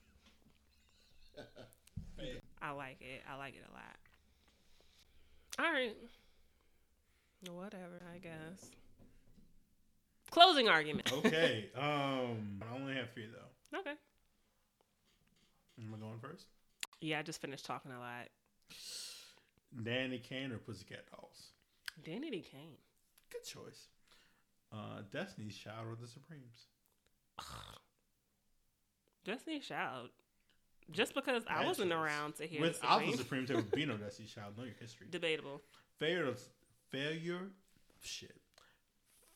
[2.62, 3.22] I like it.
[3.30, 3.96] I like it a lot.
[5.58, 5.96] All right.
[7.50, 8.70] Whatever, I guess.
[10.30, 11.12] Closing argument.
[11.12, 11.70] Okay.
[11.78, 13.78] Um, I only have three though.
[13.78, 13.94] Okay.
[15.80, 16.46] Am I going first?
[17.00, 18.28] Yeah, I just finished talking a lot.
[19.82, 21.52] Danity Kane or Pussycat Dolls?
[22.04, 22.44] Danity.
[22.44, 22.76] Kane.
[23.30, 23.86] Good choice.
[24.72, 26.66] Uh, Destiny's Child or the Supremes?
[29.24, 30.10] Destiny Child.
[30.90, 31.98] Just because I wasn't choice.
[31.98, 33.18] around to hear Without the the Supremes.
[33.18, 34.56] Supremes, there would be no Destiny's Child.
[34.56, 35.06] Know your history.
[35.10, 35.60] Debatable.
[35.98, 36.34] Failure,
[36.90, 37.48] failure,
[38.00, 38.36] shit.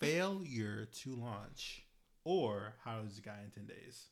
[0.00, 1.84] Failure to launch,
[2.24, 4.06] or How Does the Guy in Ten Days?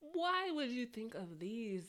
[0.00, 1.84] Why would you think of these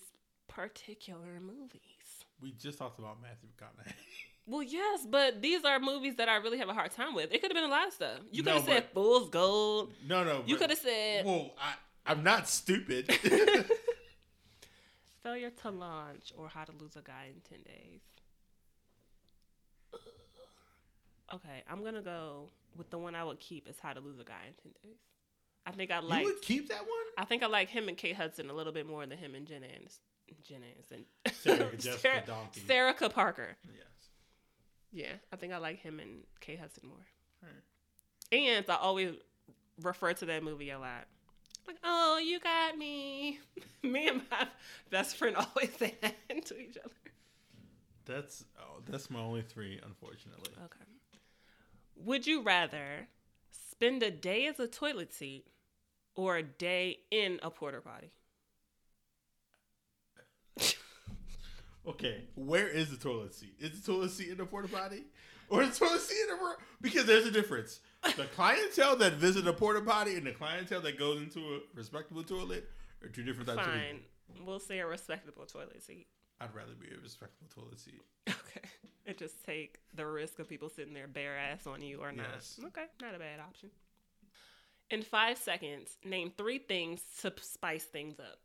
[0.48, 2.26] particular movies?
[2.42, 3.94] We just talked about Matthew McConaughey.
[4.50, 7.32] Well, yes, but these are movies that I really have a hard time with.
[7.32, 8.20] It could have been a lot of stuff.
[8.32, 9.94] You could No, have said Fool's Gold.
[10.08, 10.44] no, no.
[10.48, 11.74] You could have said Well, I,
[12.12, 13.12] I'm not stupid.
[15.22, 18.02] failure to launch or how to lose a guy in 10 days.
[21.34, 24.24] Okay, I'm gonna go with the one I would keep is how to lose a
[24.24, 24.98] guy in 10 days.
[25.66, 26.90] I think I like you would keep that one?
[27.20, 29.46] I think I like him and Kate Hudson a little bit more than him and
[29.46, 30.00] Jen Anis.
[30.48, 32.62] Jen Anis and Sarah Jessica Sarah, Donkey.
[32.66, 33.58] Sarah Parker.
[33.66, 33.84] Yes.
[34.92, 37.06] Yeah, I think I like him and Kate Hudson more.
[37.44, 37.64] Alright.
[38.32, 39.14] And I always
[39.82, 41.06] refer to that movie a lot.
[41.68, 43.40] Like, oh, you got me.
[43.84, 44.48] me and my
[44.90, 46.16] best friend always say that
[46.46, 46.94] to each other.
[48.06, 50.52] That's oh, that's my only three, unfortunately.
[50.58, 50.80] Okay.
[51.96, 53.08] Would you rather
[53.52, 55.46] spend a day as a toilet seat
[56.16, 58.12] or a day in a porta potty?
[61.88, 63.56] Okay, where is the toilet seat?
[63.60, 65.04] Is the toilet seat in the porta potty,
[65.50, 67.80] or is the toilet seat in the ro- because there's a difference.
[68.16, 72.24] The clientele that visit a porta potty and the clientele that goes into a respectable
[72.24, 72.70] toilet
[73.04, 74.00] are two different types of Fine.
[74.28, 74.46] people.
[74.46, 76.08] We'll say a respectable toilet seat.
[76.42, 78.02] I'd rather be a respectable toilet seat.
[78.28, 78.68] Okay.
[79.06, 82.28] And just take the risk of people sitting there bare ass on you or not.
[82.34, 82.60] Yes.
[82.68, 82.86] Okay.
[83.02, 83.70] Not a bad option.
[84.92, 88.40] In five seconds, name three things to spice things up.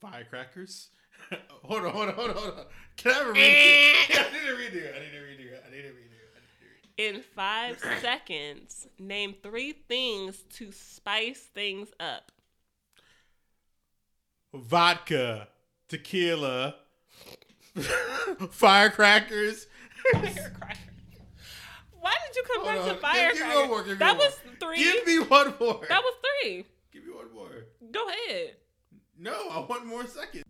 [0.00, 0.88] Firecrackers.
[1.62, 2.64] hold on, hold on, hold on, hold on.
[2.96, 3.36] Can I have a redo?
[3.36, 4.94] I need a redo.
[4.94, 5.16] I need a redo.
[5.16, 5.52] I need a redo.
[5.66, 6.22] I need a redo.
[6.34, 7.16] I need a redo.
[7.16, 12.30] In five seconds, name three things to spice things up.
[14.54, 15.48] Vodka,
[15.88, 16.76] tequila,
[18.50, 19.66] firecrackers.
[20.12, 20.78] Firecracker.
[22.00, 22.88] Why did you come Hold back on.
[22.88, 23.00] to firecrackers?
[23.00, 23.34] firecracker?
[23.34, 24.76] give me one more, give me that was three.
[24.76, 25.86] Give me one more.
[25.88, 26.64] that was three.
[26.92, 27.66] Give me one more.
[27.90, 28.54] Go ahead.
[29.18, 30.44] No, I want more seconds.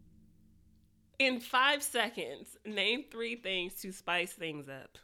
[1.18, 4.98] In five seconds, name three things to spice things up.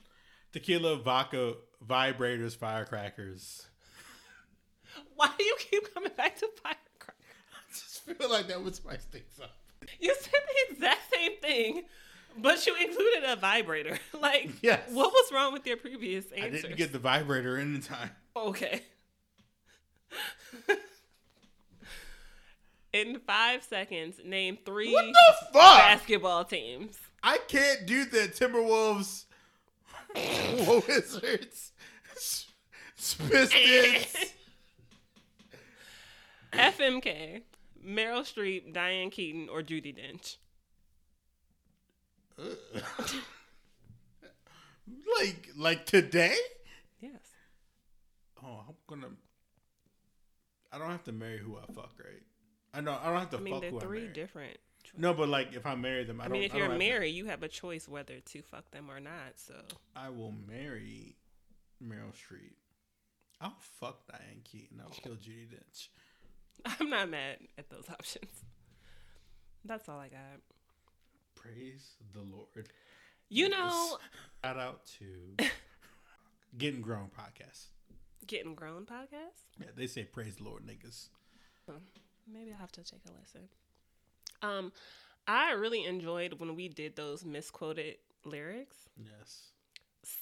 [0.53, 1.55] Tequila, vodka,
[1.87, 3.67] vibrators, firecrackers.
[5.17, 6.81] Why do you keep coming back to firecrackers?
[7.53, 9.53] I just feel like that would spice things up.
[10.01, 11.83] You said the exact same thing,
[12.37, 13.99] but you included a vibrator.
[14.21, 14.81] Like, Yes.
[14.93, 16.45] what was wrong with your previous answer?
[16.45, 18.11] I didn't get the vibrator in the time.
[18.37, 18.83] Okay.
[22.93, 25.79] In five seconds, name three What the fuck?
[25.79, 26.99] basketball teams.
[27.23, 29.25] I can't do the Timberwolves,
[30.89, 31.73] Wizards,
[32.95, 34.17] Pistons.
[36.53, 37.43] FMK,
[37.87, 40.37] Meryl Streep, Diane Keaton, or Judi Dench.
[45.19, 46.37] like, like today?
[47.01, 47.21] Yes.
[48.45, 49.13] Oh, I'm gonna.
[50.71, 52.23] I don't have to marry who I fuck, right?
[52.75, 54.57] I know I don't have to I mean, fuck they're three different.
[54.97, 56.33] No, but like if I marry them, I, I, don't.
[56.33, 58.91] mean, if I you're have to- married, you have a choice whether to fuck them
[58.91, 59.35] or not.
[59.37, 59.55] So
[59.97, 61.17] I will marry
[61.83, 62.55] Meryl Streep.
[63.41, 64.81] I'll fuck Diane Keaton.
[64.83, 65.89] I'll kill Judi Dench.
[66.81, 68.45] I'm not mad at those options.
[69.65, 70.41] That's all I got.
[71.35, 72.69] Praise the Lord.
[73.29, 73.99] You know,
[74.45, 75.45] Shout out to
[76.59, 77.67] Getting Grown podcast.
[78.27, 79.47] Getting Grown podcast.
[79.59, 81.09] Yeah, they say praise the Lord, niggas.
[82.31, 83.49] Maybe I'll have to take a listen.
[84.43, 84.73] Um,
[85.27, 88.77] I really enjoyed when we did those misquoted lyrics.
[88.97, 89.53] Yes.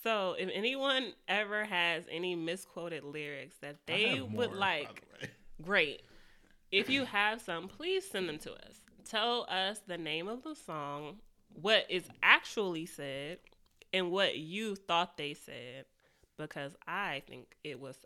[0.02, 5.28] So, if anyone ever has any misquoted lyrics that they would more, like, the
[5.62, 6.02] great.
[6.70, 8.80] If you have some, please send them to us.
[9.08, 11.16] Tell us the name of the song,
[11.54, 13.38] what is actually said,
[13.92, 15.86] and what you thought they said,
[16.36, 17.96] because I think it was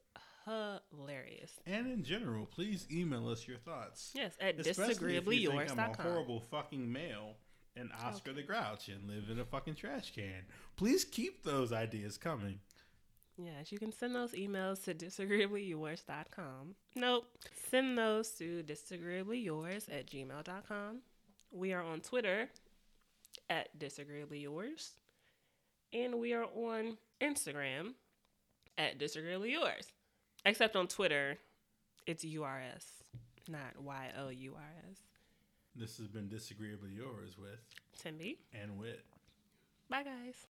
[0.44, 1.52] hilarious.
[1.66, 4.12] And in general, please email us your thoughts.
[4.14, 7.36] Yes, at if you I'm a horrible fucking male
[7.76, 10.46] and Oscar the Grouch and live in a fucking trash can.
[10.76, 12.60] Please keep those ideas coming.
[13.36, 16.76] Yes, you can send those emails to disagreeablyyours.com.
[16.94, 17.24] Nope.
[17.70, 21.00] Send those to disagreeablyyours at gmail.com.
[21.50, 22.48] We are on Twitter
[23.50, 24.90] at disagreeablyyours.
[25.92, 27.94] And we are on Instagram
[28.78, 29.86] at disagreeablyyours.
[30.44, 31.38] Except on Twitter,
[32.06, 32.84] it's URS,
[33.48, 34.98] not Y O U R S.
[35.76, 37.58] This has been Disagreeably Yours with
[38.00, 38.38] Timby.
[38.52, 39.04] and Wit.
[39.88, 40.46] Bye, guys.